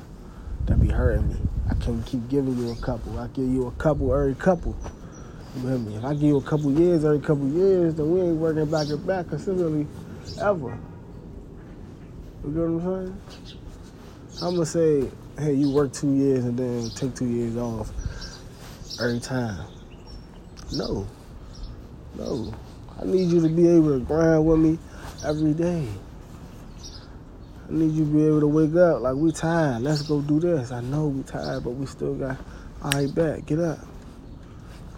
that 0.66 0.80
be 0.80 0.90
hurting 0.90 1.28
me. 1.30 1.36
I 1.70 1.74
can't 1.76 2.06
keep 2.06 2.28
giving 2.30 2.58
you 2.58 2.72
a 2.72 2.76
couple. 2.78 3.18
I 3.20 3.28
give 3.28 3.48
you 3.48 3.68
a 3.68 3.72
couple 3.72 4.14
every 4.14 4.36
couple. 4.36 4.76
You 5.56 5.68
hear 5.68 5.78
me? 5.78 5.96
If 5.96 6.04
I 6.04 6.14
give 6.14 6.24
you 6.24 6.38
a 6.38 6.42
couple 6.42 6.72
years 6.72 7.06
every 7.06 7.20
couple 7.20 7.48
years, 7.48 7.96
then 7.96 8.12
we 8.12 8.22
ain't 8.22 8.38
working 8.38 8.66
back 8.66 8.88
and 8.90 9.06
back 9.06 9.30
consistently 9.30 9.88
ever. 10.42 10.78
You 12.44 12.52
get 12.52 12.60
what 12.60 12.94
I'm 12.94 13.08
saying? 13.08 13.22
I'm 14.42 14.54
gonna 14.56 14.66
say, 14.66 15.10
hey, 15.40 15.54
you 15.54 15.72
work 15.72 15.94
two 15.94 16.14
years 16.14 16.44
and 16.46 16.58
then 16.58 16.90
take 16.92 17.16
two 17.16 17.26
years 17.26 17.56
off 17.58 17.90
every 19.02 19.20
time. 19.20 19.66
No, 20.74 21.08
no. 22.16 22.54
I 23.00 23.06
need 23.06 23.30
you 23.30 23.42
to 23.42 23.50
be 23.50 23.68
able 23.68 24.00
to 24.00 24.06
grind 24.06 24.46
with 24.46 24.60
me 24.60 24.80
every 25.26 25.54
day. 25.54 25.88
I 27.68 27.74
need 27.74 27.92
you 27.94 28.06
to 28.06 28.12
be 28.12 28.26
able 28.28 28.42
to 28.42 28.48
wake 28.48 28.76
up 28.76 29.02
like 29.02 29.16
we 29.16 29.32
tired. 29.32 29.82
Let's 29.82 30.04
go 30.04 30.22
do 30.22 30.40
this. 30.40 30.72
I 30.72 30.82
know 30.82 31.08
we 31.08 31.24
tired, 31.24 31.64
but 31.64 31.72
we 31.72 31.88
still 31.88 32.14
got 32.14 32.38
all 32.82 32.92
right 32.92 33.14
back. 33.14 33.46
Get 33.48 33.60
up. 33.60 33.80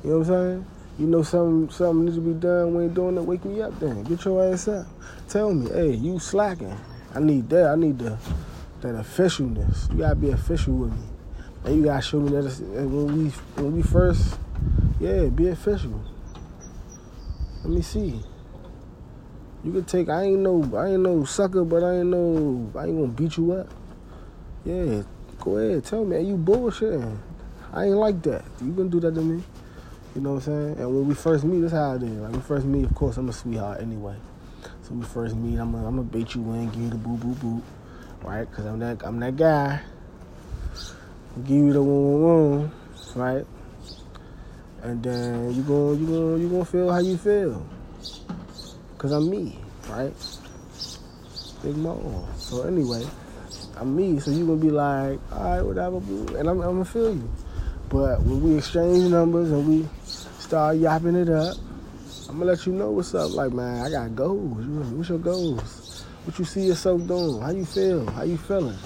You 0.03 0.09
know 0.09 0.17
what 0.19 0.27
I'm 0.27 0.33
saying? 0.33 0.65
You 0.99 1.05
know 1.07 1.23
something 1.23 1.69
something 1.69 2.05
needs 2.05 2.17
to 2.17 2.21
be 2.21 2.33
done. 2.33 2.75
We 2.75 2.85
ain't 2.85 2.93
doing 2.93 3.17
it. 3.17 3.21
Wake 3.21 3.45
me 3.45 3.61
up 3.61 3.79
then. 3.79 4.03
Get 4.03 4.25
your 4.25 4.51
ass 4.51 4.67
up. 4.67 4.85
Tell 5.29 5.53
me, 5.53 5.69
hey, 5.69 5.91
you 5.91 6.19
slacking. 6.19 6.75
I 7.13 7.19
need 7.19 7.49
that. 7.49 7.69
I 7.69 7.75
need 7.75 7.99
to 7.99 8.17
that 8.81 8.95
officialness. 8.95 9.91
You 9.91 9.99
gotta 9.99 10.15
be 10.15 10.31
official 10.31 10.73
with 10.73 10.91
me. 10.91 11.05
And 11.65 11.77
you 11.77 11.85
gotta 11.85 12.01
show 12.01 12.19
me 12.19 12.31
that 12.31 12.59
when 12.61 13.23
we 13.23 13.29
when 13.61 13.75
we 13.75 13.81
first, 13.81 14.37
yeah, 14.99 15.25
be 15.25 15.47
official. 15.49 16.01
Let 17.63 17.73
me 17.73 17.81
see. 17.81 18.21
You 19.67 19.73
can 19.73 19.83
take. 19.83 20.07
I 20.07 20.23
ain't 20.23 20.39
no. 20.39 20.63
I 20.77 20.91
ain't 20.91 21.03
no 21.03 21.25
sucker, 21.25 21.65
but 21.65 21.83
I 21.83 21.97
ain't 21.97 22.07
no. 22.07 22.71
I 22.73 22.85
ain't 22.85 22.95
gonna 22.95 23.07
beat 23.07 23.35
you 23.35 23.51
up. 23.51 23.67
Yeah, 24.63 25.03
go 25.41 25.57
ahead. 25.57 25.83
Tell 25.83 26.05
me, 26.05 26.15
are 26.15 26.19
you 26.19 26.37
bullshitting? 26.37 27.17
I 27.73 27.83
ain't 27.83 27.97
like 27.97 28.23
that. 28.23 28.45
You 28.63 28.71
gonna 28.71 28.87
do 28.87 29.01
that 29.01 29.13
to 29.13 29.21
me? 29.21 29.43
You 30.15 30.21
know 30.21 30.35
what 30.35 30.47
I'm 30.47 30.53
saying? 30.53 30.79
And 30.79 30.95
when 30.95 31.05
we 31.05 31.13
first 31.13 31.43
meet, 31.43 31.59
that's 31.59 31.73
how 31.73 31.95
it 31.95 32.03
is. 32.03 32.09
Like 32.11 32.31
we 32.31 32.39
first 32.39 32.65
meet, 32.65 32.85
of 32.85 32.95
course, 32.95 33.17
I'm 33.17 33.27
a 33.27 33.33
sweetheart 33.33 33.81
anyway. 33.81 34.15
So 34.83 34.93
we 34.93 35.03
first 35.03 35.35
meet, 35.35 35.59
I'm 35.59 35.73
gonna, 35.73 35.85
I'm 35.85 35.97
gonna 35.97 36.03
bait 36.03 36.33
you 36.33 36.43
in, 36.53 36.69
give 36.69 36.83
you 36.83 36.89
the 36.89 36.95
boo 36.95 37.17
boo 37.17 37.35
boo 37.35 37.61
right? 38.23 38.49
Because 38.49 38.67
I'm 38.67 38.79
that 38.79 39.05
I'm 39.05 39.19
that 39.19 39.35
guy. 39.35 39.81
Give 41.43 41.57
you 41.57 41.73
the 41.73 41.83
one 41.83 42.21
one 42.21 42.59
one, 42.59 42.71
right? 43.15 43.45
and 44.83 45.03
then 45.03 45.53
you 45.53 45.61
going 45.63 45.99
you 45.99 46.07
going 46.07 46.41
you 46.41 46.49
gonna 46.49 46.65
feel 46.65 46.89
how 46.89 46.99
you 46.99 47.17
feel. 47.17 47.67
Cause 48.97 49.11
I'm 49.11 49.29
me, 49.29 49.59
right? 49.89 50.11
Big 51.61 51.77
Mo. 51.77 52.27
So 52.37 52.63
anyway, 52.63 53.05
I'm 53.77 53.95
me. 53.95 54.19
So 54.19 54.31
you 54.31 54.45
gonna 54.45 54.57
be 54.57 54.71
like, 54.71 55.19
all 55.31 55.43
right, 55.43 55.61
whatever, 55.61 55.99
boo, 55.99 56.35
and 56.35 56.49
I'm, 56.49 56.61
I'm 56.61 56.81
gonna 56.81 56.85
feel 56.85 57.13
you. 57.13 57.29
But 57.89 58.21
when 58.21 58.41
we 58.41 58.57
exchange 58.57 59.11
numbers 59.11 59.51
and 59.51 59.67
we 59.67 59.87
start 60.03 60.77
yapping 60.77 61.15
it 61.15 61.29
up, 61.29 61.57
I'm 62.27 62.39
gonna 62.39 62.51
let 62.51 62.65
you 62.65 62.73
know 62.73 62.89
what's 62.89 63.13
up. 63.13 63.31
Like, 63.33 63.53
man, 63.53 63.85
I 63.85 63.89
got 63.91 64.15
goals. 64.15 64.65
What's 64.65 65.09
your 65.09 65.19
goals? 65.19 66.03
What 66.25 66.39
you 66.39 66.45
see 66.45 66.65
yourself 66.65 67.05
doing? 67.07 67.39
How 67.39 67.51
you 67.51 67.65
feel? 67.65 68.09
How 68.09 68.23
you 68.23 68.37
feeling? 68.37 68.77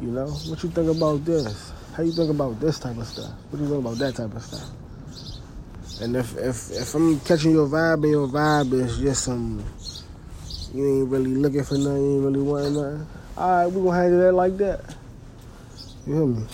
You 0.00 0.08
know, 0.08 0.26
what 0.26 0.62
you 0.62 0.70
think 0.70 0.90
about 0.90 1.24
this? 1.26 1.70
How 1.94 2.02
you 2.02 2.12
think 2.12 2.30
about 2.30 2.58
this 2.60 2.78
type 2.78 2.96
of 2.96 3.06
stuff? 3.06 3.30
What 3.50 3.58
do 3.58 3.64
you 3.64 3.70
think 3.70 3.80
about 3.84 3.98
that 3.98 4.14
type 4.16 4.34
of 4.34 4.42
stuff? 4.42 4.70
And 6.00 6.16
if 6.16 6.36
if 6.36 6.70
if 6.70 6.94
I'm 6.94 7.18
catching 7.20 7.52
your 7.52 7.66
vibe 7.66 8.02
and 8.04 8.10
your 8.10 8.28
vibe 8.28 8.72
is 8.72 8.98
just 8.98 9.24
some 9.24 9.64
you 10.72 11.00
ain't 11.00 11.08
really 11.08 11.34
looking 11.34 11.64
for 11.64 11.78
nothing, 11.78 12.04
you 12.04 12.14
ain't 12.14 12.24
really 12.24 12.40
wanting 12.40 12.74
nothing. 12.74 13.06
Alright, 13.36 13.72
we 13.72 13.82
gonna 13.82 13.96
handle 13.96 14.20
that 14.20 14.32
like 14.32 14.56
that. 14.58 14.94
You 16.06 16.14
hear 16.14 16.26
me? 16.26 16.46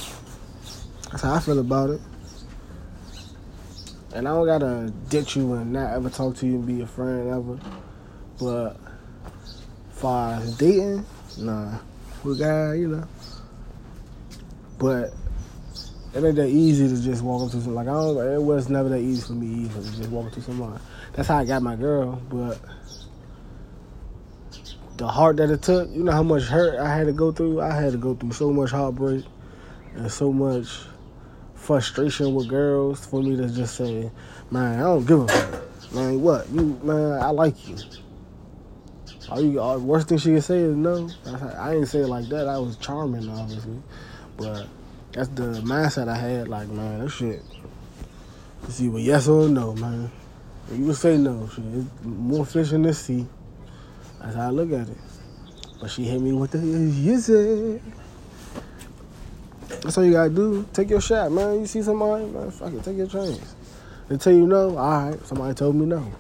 That's 1.11 1.23
how 1.23 1.35
I 1.35 1.41
feel 1.41 1.59
about 1.59 1.91
it. 1.91 2.01
And 4.15 4.29
I 4.29 4.31
don't 4.31 4.47
gotta 4.47 4.93
ditch 5.09 5.37
you 5.37 5.55
and 5.55 5.73
not 5.73 5.93
ever 5.93 6.09
talk 6.09 6.37
to 6.37 6.47
you 6.47 6.55
and 6.55 6.67
be 6.67 6.81
a 6.81 6.87
friend 6.87 7.29
ever. 7.29 7.59
But 8.39 8.77
far 9.91 10.35
as 10.35 10.57
dating, 10.57 11.05
nah. 11.39 11.79
We 12.23 12.39
got, 12.39 12.73
you 12.73 12.89
know. 12.89 13.09
But 14.79 15.13
it 16.15 16.23
ain't 16.23 16.37
that 16.37 16.49
easy 16.49 16.89
to 16.89 17.03
just 17.03 17.23
walk 17.23 17.43
up 17.43 17.51
to 17.51 17.61
someone. 17.61 17.87
Like 17.87 17.89
I 17.89 17.99
don't. 17.99 18.35
It 18.35 18.43
was 18.43 18.69
never 18.69 18.89
that 18.89 19.01
easy 19.01 19.27
for 19.27 19.33
me 19.33 19.65
either 19.65 19.83
to 19.83 19.97
just 19.97 20.11
walk 20.11 20.27
up 20.27 20.33
to 20.35 20.43
someone. 20.43 20.81
That's 21.13 21.29
how 21.29 21.39
I 21.39 21.45
got 21.45 21.63
my 21.63 21.75
girl. 21.75 22.23
But 22.29 22.61
the 24.97 25.09
heart 25.09 25.39
that 25.39 25.51
it 25.51 25.63
took, 25.63 25.91
you 25.91 26.05
know 26.05 26.13
how 26.13 26.23
much 26.23 26.45
hurt 26.45 26.79
I 26.79 26.95
had 26.95 27.07
to 27.07 27.13
go 27.13 27.33
through. 27.33 27.61
I 27.61 27.75
had 27.75 27.93
to 27.93 27.99
go 27.99 28.15
through 28.15 28.33
so 28.33 28.53
much 28.53 28.71
heartbreak 28.71 29.25
and 29.97 30.11
so 30.11 30.33
much 30.33 30.69
frustration 31.55 32.35
with 32.35 32.49
girls 32.49 33.05
for 33.05 33.21
me 33.21 33.37
to 33.37 33.49
just 33.49 33.75
say, 33.75 34.11
"Man, 34.53 34.79
I 34.79 34.83
don't 34.85 35.05
give 35.05 35.21
a 35.21 35.29
fuck." 35.29 35.93
Man, 35.93 36.21
what 36.23 36.49
you? 36.51 36.79
Man, 36.85 37.13
I 37.21 37.31
like 37.31 37.69
you. 37.69 37.77
All 39.31 39.41
you, 39.41 39.59
all, 39.59 39.79
worst 39.81 40.09
thing 40.09 40.19
she 40.19 40.31
can 40.31 40.43
say 40.43 40.59
is 40.59 40.77
no. 40.77 41.09
I, 41.27 41.71
I 41.71 41.73
didn't 41.73 41.87
say 41.87 42.01
it 42.01 42.09
like 42.09 42.29
that. 42.29 42.47
I 42.47 42.59
was 42.59 42.77
charming, 42.77 43.29
obviously, 43.29 43.83
but 44.37 44.67
that's 45.15 45.29
the 45.29 45.63
mindset 45.63 46.09
I 46.09 46.17
had. 46.17 46.49
Like, 46.49 46.69
man, 46.69 47.01
that 47.01 47.11
shit. 47.11 47.41
It's 48.65 48.81
either 48.81 48.99
yes 48.99 49.29
or 49.29 49.49
no, 49.49 49.75
man. 49.75 50.11
If 50.71 50.79
you 50.79 50.87
would 50.87 50.97
say 50.97 51.17
no, 51.17 51.49
shit, 51.49 51.65
it's 51.65 51.87
more 52.05 52.45
fish 52.45 52.73
in 52.73 52.83
the 52.83 52.93
sea. 52.93 53.27
That's 54.21 54.35
how 54.35 54.49
I 54.49 54.51
look 54.51 54.73
at 54.73 54.89
it. 54.89 54.97
But 55.81 55.91
she 55.91 56.05
hit 56.05 56.21
me 56.21 56.33
with 56.33 56.51
the 56.51 56.59
yes. 56.59 57.29
That's 59.83 59.99
all 59.99 60.05
you 60.05 60.13
gotta 60.13 60.31
do. 60.31 60.67
Take 60.73 60.91
your 60.91 61.01
shot, 61.01 61.31
man. 61.31 61.61
You 61.61 61.67
see 61.67 61.83
somebody, 61.83 62.25
man, 62.25 62.51
fuck 62.51 62.73
it, 62.73 62.83
take 62.83 62.97
your 62.97 63.07
chance. 63.07 63.55
Until 64.09 64.33
you 64.33 64.47
know, 64.47 64.77
all 64.79 65.11
right, 65.11 65.27
somebody 65.27 65.55
told 65.55 65.77
me 65.77 65.87
no. 65.87 66.11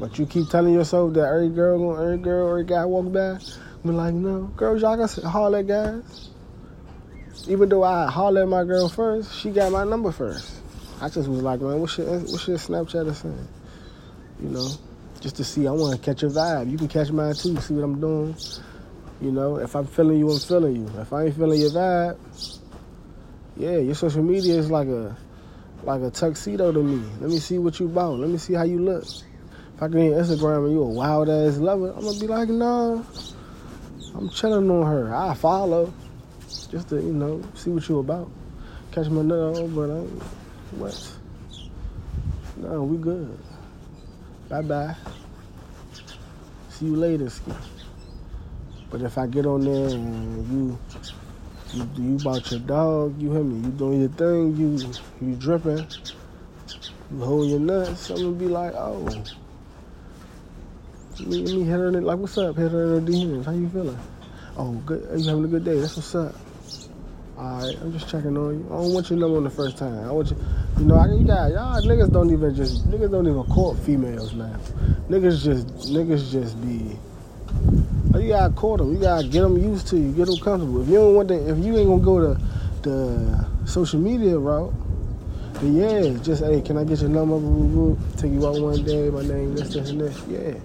But 0.00 0.18
you 0.18 0.26
keep 0.26 0.48
telling 0.48 0.74
yourself 0.74 1.12
that 1.14 1.26
every 1.26 1.50
girl, 1.50 1.96
every 2.00 2.18
girl, 2.18 2.48
every 2.48 2.64
guy 2.64 2.84
walk 2.84 3.12
by, 3.12 3.38
be 3.84 3.90
like, 3.90 4.14
no, 4.14 4.44
girls, 4.56 4.82
y'all 4.82 4.96
got 4.96 5.12
holler 5.24 5.58
at 5.58 5.66
guys. 5.66 6.30
Even 7.46 7.68
though 7.68 7.84
I 7.84 8.10
holler 8.10 8.42
at 8.42 8.48
my 8.48 8.64
girl 8.64 8.88
first, 8.88 9.38
she 9.38 9.50
got 9.50 9.70
my 9.72 9.84
number 9.84 10.10
first. 10.10 10.60
I 11.00 11.08
just 11.08 11.28
was 11.28 11.42
like, 11.42 11.60
man, 11.60 11.78
what's 11.80 11.96
your, 11.96 12.06
what's 12.06 12.48
your 12.48 12.58
Snapchat 12.58 13.08
or 13.08 13.14
saying? 13.14 13.48
You 14.42 14.48
know, 14.48 14.68
just 15.20 15.36
to 15.36 15.44
see. 15.44 15.66
I 15.66 15.70
want 15.70 15.94
to 15.96 16.04
catch 16.04 16.22
your 16.22 16.30
vibe. 16.30 16.70
You 16.70 16.76
can 16.76 16.88
catch 16.88 17.10
mine 17.10 17.34
too. 17.34 17.56
See 17.60 17.74
what 17.74 17.84
I'm 17.84 18.00
doing. 18.00 18.36
You 19.20 19.32
know, 19.32 19.56
if 19.56 19.74
I'm 19.76 19.86
feeling 19.86 20.18
you, 20.18 20.30
I'm 20.30 20.38
feeling 20.38 20.76
you. 20.76 21.00
If 21.00 21.12
I 21.12 21.24
ain't 21.24 21.36
feeling 21.36 21.60
your 21.60 21.70
vibe, 21.70 22.18
yeah, 23.56 23.78
your 23.78 23.94
social 23.94 24.22
media 24.22 24.54
is 24.54 24.70
like 24.70 24.88
a 24.88 25.16
like 25.82 26.02
a 26.02 26.10
tuxedo 26.10 26.72
to 26.72 26.82
me. 26.82 27.04
Let 27.20 27.30
me 27.30 27.38
see 27.38 27.58
what 27.58 27.78
you 27.80 27.86
about. 27.86 28.18
Let 28.18 28.30
me 28.30 28.38
see 28.38 28.54
how 28.54 28.64
you 28.64 28.78
look. 28.78 29.04
If 29.04 29.82
I 29.82 29.88
can 29.88 29.98
hit 29.98 30.12
Instagram 30.12 30.64
and 30.64 30.72
you 30.72 30.82
a 30.82 30.88
wild 30.88 31.28
ass 31.28 31.58
lover, 31.58 31.92
I'm 31.92 32.04
gonna 32.04 32.18
be 32.18 32.26
like, 32.26 32.48
nah, 32.48 33.02
I'm 34.14 34.28
chilling 34.30 34.70
on 34.70 34.86
her. 34.86 35.14
I 35.14 35.34
follow 35.34 35.92
just 36.70 36.88
to 36.90 36.96
you 36.96 37.12
know 37.12 37.42
see 37.54 37.70
what 37.70 37.88
you 37.88 37.98
about. 37.98 38.30
Catch 38.92 39.08
my 39.08 39.22
nut 39.22 39.38
oh, 39.38 39.68
but 39.68 39.90
I'm 39.90 40.20
what? 40.78 41.12
No, 42.56 42.82
we 42.82 42.96
good. 42.96 43.38
Bye 44.48 44.62
bye. 44.62 44.96
See 46.70 46.86
you 46.86 46.96
later, 46.96 47.28
ski. 47.28 47.52
But 48.90 49.02
if 49.02 49.18
I 49.18 49.26
get 49.26 49.46
on 49.46 49.64
there 49.64 49.88
and 49.88 50.48
you 50.50 50.78
you 51.74 51.88
you 51.98 52.16
about 52.16 52.50
your 52.50 52.60
dog, 52.60 53.20
you 53.20 53.30
hear 53.32 53.44
me, 53.44 53.56
you 53.66 53.72
doing 53.72 54.00
your 54.00 54.08
thing, 54.10 54.56
you 54.56 54.92
you 55.20 55.34
dripping, 55.36 55.86
you 57.10 57.18
holding 57.20 57.50
your 57.50 57.60
nuts, 57.60 58.10
I'm 58.10 58.16
gonna 58.16 58.30
be 58.32 58.48
like, 58.48 58.74
oh. 58.74 59.06
Let 61.20 61.28
me, 61.28 61.38
let 61.44 61.54
me 61.56 61.64
hit 61.64 61.72
her 61.72 61.88
in 61.88 61.96
it, 61.96 62.04
like, 62.04 62.18
what's 62.18 62.38
up? 62.38 62.56
Hit 62.56 62.70
her 62.70 62.96
in 62.96 63.04
the 63.04 63.12
DMs. 63.12 63.44
How 63.44 63.50
you 63.50 63.68
feeling? 63.68 63.98
Oh, 64.58 64.72
good. 64.84 65.08
Are 65.12 65.16
you 65.16 65.28
having 65.28 65.44
a 65.44 65.48
good 65.48 65.64
day? 65.64 65.78
That's 65.78 65.96
what's 65.96 66.14
up. 66.16 66.34
All 67.38 67.60
right, 67.62 67.76
I'm 67.80 67.92
just 67.92 68.10
checking 68.10 68.36
on 68.36 68.58
you. 68.58 68.66
I 68.66 68.82
don't 68.82 68.92
want 68.92 69.08
your 69.08 69.20
number 69.20 69.36
on 69.36 69.44
the 69.44 69.50
first 69.50 69.78
time. 69.78 70.08
I 70.08 70.10
want 70.10 70.30
you, 70.30 70.36
you 70.80 70.84
know, 70.84 70.96
I, 70.96 71.06
you 71.06 71.24
got 71.24 71.52
y'all 71.52 71.80
niggas 71.80 72.12
don't 72.12 72.32
even 72.32 72.52
just 72.56 72.90
niggas 72.90 73.12
don't 73.12 73.28
even 73.28 73.44
court 73.44 73.78
females 73.78 74.34
now. 74.34 74.58
Niggas 75.08 75.44
just 75.44 75.68
niggas 75.92 76.32
just 76.32 76.60
be. 76.60 76.98
You 78.18 78.28
gotta 78.30 78.52
court 78.54 78.78
them. 78.78 78.92
You 78.92 78.98
gotta 78.98 79.28
get 79.28 79.42
them 79.42 79.56
used 79.56 79.86
to 79.88 79.96
you. 79.96 80.10
Get 80.10 80.26
them 80.26 80.38
comfortable. 80.38 80.82
If 80.82 80.88
you 80.88 80.94
don't 80.94 81.14
want 81.14 81.28
that, 81.28 81.48
if 81.48 81.64
you 81.64 81.76
ain't 81.76 81.88
gonna 81.88 82.02
go 82.02 82.34
to 82.34 82.40
the 82.82 83.46
social 83.64 84.00
media 84.00 84.36
route, 84.36 84.74
then 85.60 85.76
yeah, 85.76 86.22
just 86.24 86.42
hey, 86.42 86.60
can 86.60 86.76
I 86.76 86.82
get 86.82 87.00
your 87.00 87.10
number? 87.10 87.36
Take 88.16 88.32
you 88.32 88.44
out 88.44 88.60
one 88.60 88.82
day. 88.82 89.08
My 89.10 89.22
name 89.22 89.54
this, 89.54 89.72
this, 89.72 89.90
and 89.90 90.00
this. 90.00 90.20
Yeah. 90.26 90.58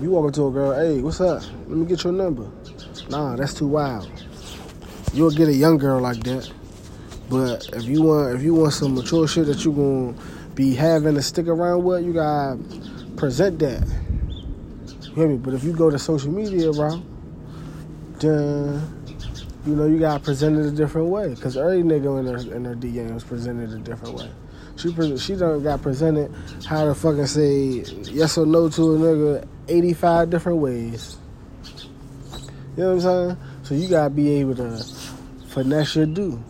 You 0.00 0.10
walk 0.10 0.28
up 0.28 0.34
to 0.34 0.46
a 0.46 0.50
girl, 0.50 0.74
hey, 0.74 1.00
what's 1.00 1.20
up? 1.20 1.42
Let 1.66 1.76
me 1.76 1.86
get 1.86 2.04
your 2.04 2.12
number. 2.12 2.50
Nah, 3.10 3.36
that's 3.36 3.54
too 3.54 3.66
wild 3.66 4.08
you'll 5.12 5.30
get 5.30 5.48
a 5.48 5.54
young 5.54 5.78
girl 5.78 6.00
like 6.00 6.22
that. 6.24 6.50
But 7.28 7.68
if 7.74 7.84
you 7.84 8.02
want 8.02 8.34
if 8.36 8.42
you 8.42 8.54
want 8.54 8.72
some 8.72 8.94
mature 8.94 9.28
shit 9.28 9.46
that 9.46 9.64
you 9.64 9.72
gonna 9.72 10.14
be 10.54 10.74
having 10.74 11.14
to 11.14 11.22
stick 11.22 11.46
around 11.46 11.84
with, 11.84 12.04
you 12.04 12.12
gotta 12.12 12.58
present 13.16 13.58
that. 13.58 13.86
You 15.02 15.14
hear 15.14 15.28
me? 15.28 15.36
But 15.36 15.54
if 15.54 15.64
you 15.64 15.72
go 15.72 15.90
to 15.90 15.98
social 15.98 16.30
media 16.30 16.70
route, 16.70 17.02
then 18.20 18.80
you 19.66 19.74
know 19.74 19.86
you 19.86 19.98
gotta 19.98 20.22
present 20.22 20.58
it 20.58 20.66
a 20.66 20.70
different 20.70 21.08
way. 21.08 21.34
Cause 21.34 21.56
every 21.56 21.82
nigga 21.82 22.18
in 22.20 22.24
their 22.24 22.56
in 22.56 22.64
her 22.64 22.74
DM 22.74 23.12
was 23.12 23.24
presented 23.24 23.72
a 23.72 23.78
different 23.78 24.14
way. 24.14 24.30
She 24.78 25.16
she 25.18 25.34
done 25.34 25.64
got 25.64 25.82
presented 25.82 26.32
how 26.64 26.84
to 26.84 26.94
fucking 26.94 27.26
say 27.26 27.82
yes 28.12 28.38
or 28.38 28.46
no 28.46 28.68
to 28.68 28.94
a 28.94 28.98
nigga 28.98 29.48
85 29.66 30.30
different 30.30 30.58
ways. 30.58 31.16
You 32.76 32.84
know 32.84 32.94
what 32.94 33.04
I'm 33.04 33.28
saying? 33.28 33.36
So 33.64 33.74
you 33.74 33.88
gotta 33.88 34.10
be 34.10 34.30
able 34.34 34.54
to 34.54 34.84
finesse 35.48 35.96
your 35.96 36.06
do. 36.06 36.40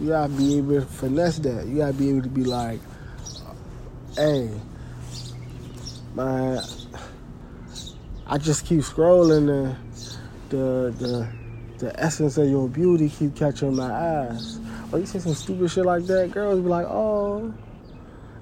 You 0.00 0.08
gotta 0.08 0.32
be 0.32 0.58
able 0.58 0.80
to 0.80 0.86
finesse 0.86 1.38
that. 1.38 1.66
You 1.66 1.76
gotta 1.76 1.92
be 1.92 2.10
able 2.10 2.22
to 2.22 2.28
be 2.28 2.42
like, 2.42 2.80
hey, 4.16 4.50
man, 6.16 6.60
I 8.26 8.38
just 8.38 8.66
keep 8.66 8.80
scrolling 8.80 9.48
and 9.48 9.76
the 10.48 10.92
the 10.98 11.28
the 11.78 12.00
essence 12.00 12.36
of 12.36 12.48
your 12.48 12.68
beauty 12.68 13.08
keep 13.08 13.36
catching 13.36 13.76
my 13.76 13.92
eyes. 13.92 14.58
You 14.96 15.06
say 15.06 15.18
some 15.18 15.34
stupid 15.34 15.70
shit 15.70 15.84
like 15.84 16.04
that, 16.06 16.30
girls 16.30 16.60
be 16.60 16.68
like, 16.68 16.86
oh, 16.88 17.52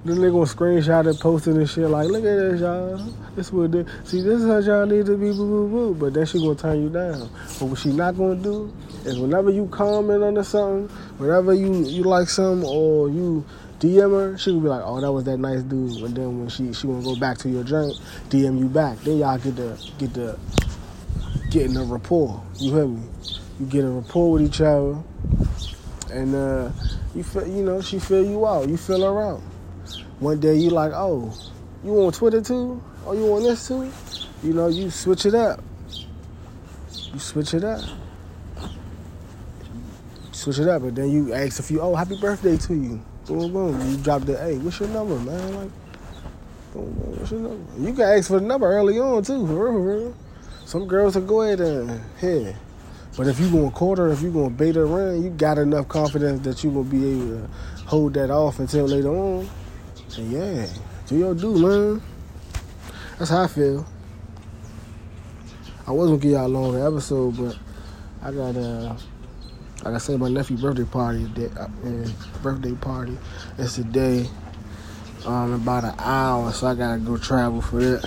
then 0.05 0.21
they 0.21 0.27
gonna 0.29 0.43
screenshot 0.43 1.09
it, 1.09 1.19
post 1.19 1.47
it 1.47 1.55
and 1.55 1.69
shit 1.69 1.89
like, 1.89 2.09
look 2.09 2.25
at 2.25 2.35
this, 2.35 2.59
y'all. 2.59 2.97
This 3.35 3.53
what 3.53 3.71
this. 3.71 3.87
See, 4.03 4.21
this 4.21 4.41
is 4.41 4.47
how 4.47 4.57
y'all 4.59 4.85
need 4.85 5.05
to 5.05 5.17
be, 5.17 5.31
boo, 5.31 5.37
boo, 5.37 5.69
boo. 5.69 5.93
But 5.95 6.13
then 6.13 6.25
she 6.25 6.39
gonna 6.39 6.55
turn 6.55 6.83
you 6.83 6.89
down. 6.89 7.29
But 7.59 7.65
what 7.65 7.79
she 7.79 7.93
not 7.93 8.17
gonna 8.17 8.35
do 8.35 8.73
is 9.05 9.17
whenever 9.17 9.49
you 9.49 9.67
comment 9.67 10.21
under 10.21 10.43
something, 10.43 10.93
whenever 11.17 11.53
you 11.53 11.85
you 11.85 12.03
like 12.03 12.27
something 12.27 12.67
or 12.67 13.09
you 13.09 13.45
DM 13.79 14.11
her, 14.11 14.37
she 14.37 14.51
gonna 14.51 14.61
be 14.61 14.69
like, 14.69 14.83
oh, 14.83 14.99
that 14.99 15.11
was 15.11 15.23
that 15.23 15.37
nice 15.37 15.61
dude. 15.63 16.03
And 16.03 16.15
then 16.15 16.39
when 16.39 16.49
she 16.49 16.73
she 16.73 16.85
gonna 16.85 17.01
go 17.01 17.15
back 17.15 17.37
to 17.39 17.49
your 17.49 17.63
drink, 17.63 17.97
DM 18.29 18.59
you 18.59 18.67
back. 18.67 18.97
Then 18.99 19.19
y'all 19.19 19.37
get 19.37 19.55
the 19.55 19.91
get 19.97 20.13
the 20.13 20.37
getting 21.49 21.77
a 21.77 21.83
rapport. 21.85 22.43
You 22.57 22.75
hear 22.75 22.87
me? 22.87 23.01
You 23.59 23.65
get 23.67 23.85
a 23.85 23.89
rapport 23.89 24.33
with 24.33 24.41
each 24.41 24.59
other, 24.59 24.97
and 26.13 26.35
uh, 26.35 26.71
you 27.15 27.23
feel 27.23 27.47
you 27.47 27.63
know 27.63 27.81
she 27.81 27.99
feel 27.99 28.23
you 28.23 28.45
out. 28.45 28.69
You 28.69 28.77
feel 28.77 29.01
her 29.01 29.21
out. 29.21 29.41
One 30.19 30.39
day 30.39 30.55
you 30.55 30.69
like, 30.69 30.91
oh, 30.93 31.33
you 31.83 31.91
on 32.01 32.13
Twitter 32.13 32.41
too? 32.41 32.81
Oh, 33.05 33.13
you 33.13 33.25
on 33.33 33.43
this 33.43 33.67
too? 33.67 33.91
You 34.43 34.53
know, 34.53 34.67
you 34.67 34.89
switch 34.89 35.25
it 35.25 35.35
up. 35.35 35.61
You 37.13 37.19
switch 37.19 37.53
it 37.53 37.63
up. 37.63 37.81
switch 40.31 40.59
it 40.59 40.67
up, 40.67 40.81
and 40.83 40.95
then 40.95 41.09
you 41.09 41.33
ask 41.33 41.59
a 41.59 41.63
few, 41.63 41.81
oh, 41.81 41.95
happy 41.95 42.17
birthday 42.19 42.57
to 42.57 42.73
you. 42.73 43.01
Boom, 43.25 43.53
boom. 43.53 43.89
You 43.89 43.97
drop 43.97 44.23
the, 44.23 44.37
hey, 44.37 44.57
what's 44.57 44.79
your 44.79 44.89
number, 44.89 45.17
man? 45.19 45.55
Like, 45.55 45.71
boom, 46.73 46.93
boom, 46.93 47.17
what's 47.17 47.31
your 47.31 47.39
number? 47.39 47.81
You 47.81 47.93
can 47.93 48.01
ask 48.01 48.27
for 48.27 48.39
the 48.39 48.45
number 48.45 48.67
early 48.67 48.99
on 48.99 49.23
too, 49.23 49.45
for 49.47 49.53
real, 49.53 49.73
for 49.73 49.81
real. 49.81 50.15
Some 50.65 50.87
girls 50.87 51.15
will 51.15 51.23
go 51.23 51.41
ahead 51.41 51.61
and 51.61 52.01
hit. 52.17 52.55
But 53.15 53.27
if 53.27 53.39
you 53.39 53.49
going 53.49 53.69
to 53.69 53.75
quarter, 53.75 54.09
if 54.09 54.21
you 54.21 54.31
going 54.31 54.49
to 54.49 54.55
bait 54.55 54.75
her 54.75 55.15
you 55.15 55.29
got 55.29 55.57
enough 55.57 55.87
confidence 55.87 56.41
that 56.41 56.63
you 56.63 56.71
will 56.71 56.83
be 56.83 57.11
able 57.11 57.41
to 57.41 57.49
hold 57.85 58.13
that 58.15 58.31
off 58.31 58.59
until 58.59 58.85
later 58.85 59.09
on. 59.09 59.47
And 60.17 60.31
yeah, 60.31 60.67
do 61.07 61.17
your 61.17 61.35
do, 61.35 61.57
man. 61.57 62.01
That's 63.19 63.29
how 63.29 63.43
I 63.43 63.47
feel. 63.47 63.85
I 65.85 65.91
wasn't 65.91 66.21
gonna 66.21 66.23
give 66.23 66.31
y'all 66.31 66.47
a 66.47 66.47
longer 66.47 66.87
episode, 66.87 67.37
but 67.37 67.57
I 68.21 68.31
got 68.31 68.55
uh 68.55 68.95
like 69.83 69.95
I 69.95 69.97
said, 69.97 70.19
my 70.19 70.29
nephew 70.29 70.57
birthday 70.57 70.85
party, 70.85 71.27
uh, 71.57 71.67
birthday 72.41 72.71
party. 72.73 73.17
It's 73.57 73.75
today, 73.75 74.29
um, 75.25 75.51
about 75.53 75.83
an 75.83 75.95
hour, 75.99 76.53
so 76.53 76.67
I 76.67 76.75
gotta 76.75 76.99
go 76.99 77.17
travel 77.17 77.61
for 77.61 77.81
it. 77.81 78.05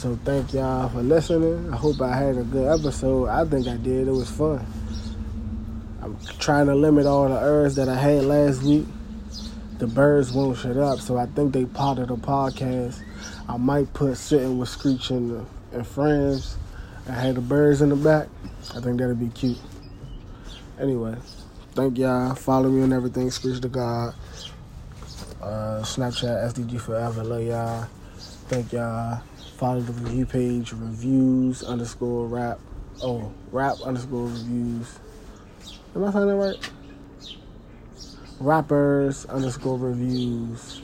So 0.00 0.18
thank 0.24 0.54
y'all 0.54 0.88
for 0.88 1.02
listening. 1.02 1.70
I 1.70 1.76
hope 1.76 2.00
I 2.00 2.16
had 2.16 2.38
a 2.38 2.42
good 2.42 2.80
episode. 2.80 3.28
I 3.28 3.44
think 3.44 3.68
I 3.68 3.76
did. 3.76 4.08
It 4.08 4.10
was 4.10 4.30
fun. 4.30 4.64
I'm 6.00 6.16
trying 6.38 6.68
to 6.68 6.74
limit 6.74 7.04
all 7.04 7.28
the 7.28 7.38
errors 7.38 7.74
that 7.74 7.86
I 7.86 7.96
had 7.96 8.24
last 8.24 8.62
week. 8.62 8.86
The 9.76 9.86
birds 9.86 10.32
won't 10.32 10.56
shut 10.56 10.78
up, 10.78 11.00
so 11.00 11.18
I 11.18 11.26
think 11.26 11.52
they 11.52 11.66
part 11.66 11.98
of 11.98 12.08
the 12.08 12.16
podcast. 12.16 13.02
I 13.46 13.58
might 13.58 13.92
put 13.92 14.16
sitting 14.16 14.56
with 14.56 14.70
Screech 14.70 15.10
and, 15.10 15.46
and 15.70 15.86
friends. 15.86 16.56
I 17.06 17.12
had 17.12 17.34
the 17.34 17.42
birds 17.42 17.82
in 17.82 17.90
the 17.90 17.96
back. 17.96 18.28
I 18.74 18.80
think 18.80 19.00
that'd 19.00 19.20
be 19.20 19.28
cute. 19.28 19.58
Anyway, 20.80 21.14
thank 21.74 21.98
y'all. 21.98 22.34
Follow 22.36 22.70
me 22.70 22.82
on 22.84 22.94
everything. 22.94 23.30
Screech 23.30 23.60
the 23.60 23.68
God. 23.68 24.14
Uh, 25.42 25.82
Snapchat, 25.82 26.54
SDG 26.54 26.80
Forever. 26.80 27.22
Love 27.22 27.42
y'all. 27.42 27.86
Thank 28.48 28.72
y'all. 28.72 29.20
Follow 29.60 29.82
the 29.82 29.92
review 29.92 30.24
page, 30.24 30.72
reviews 30.72 31.62
underscore 31.62 32.26
rap. 32.26 32.58
Oh, 33.02 33.30
rap 33.52 33.76
underscore 33.84 34.24
reviews. 34.24 34.98
Am 35.94 36.02
I 36.02 36.10
saying 36.10 36.28
that 36.28 36.34
right? 36.34 36.70
Rappers 38.40 39.26
underscore 39.26 39.76
reviews. 39.76 40.80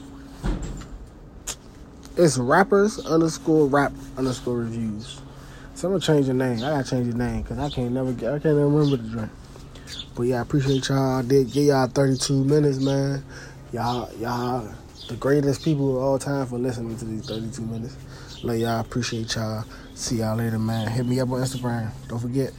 It's 2.17 2.37
rappers 2.37 3.03
underscore 3.03 3.65
rap 3.65 3.93
underscore 4.15 4.57
reviews. 4.57 5.21
So 5.73 5.87
I'm 5.87 5.93
gonna 5.95 6.01
change 6.01 6.27
the 6.27 6.35
name. 6.35 6.57
I 6.57 6.69
gotta 6.69 6.87
change 6.87 7.11
the 7.11 7.17
name 7.17 7.41
because 7.41 7.57
I 7.57 7.71
can't 7.71 7.93
never 7.93 8.13
get. 8.13 8.31
I 8.31 8.37
can't 8.37 8.57
never 8.57 8.67
remember 8.67 8.97
the 8.97 9.09
drink. 9.09 9.31
But 10.15 10.23
yeah, 10.27 10.37
I 10.37 10.41
appreciate 10.41 10.87
y'all. 10.87 11.17
I 11.17 11.23
did 11.23 11.51
get 11.51 11.63
y'all 11.63 11.87
32 11.87 12.43
minutes, 12.43 12.77
man. 12.77 13.25
Y'all, 13.73 14.15
y'all, 14.19 14.71
the 15.07 15.15
greatest 15.15 15.63
people 15.63 15.97
of 15.97 16.03
all 16.03 16.19
time 16.19 16.45
for 16.45 16.59
listening 16.59 16.95
to 16.99 17.05
these 17.05 17.25
32 17.25 17.63
minutes. 17.63 17.95
Love 18.43 18.57
y'all. 18.57 18.79
Appreciate 18.79 19.35
y'all. 19.35 19.65
See 19.95 20.17
y'all 20.17 20.37
later, 20.37 20.59
man. 20.59 20.87
Hit 20.87 21.05
me 21.05 21.19
up 21.19 21.29
on 21.31 21.41
Instagram. 21.41 21.91
Don't 22.07 22.19
forget. 22.19 22.53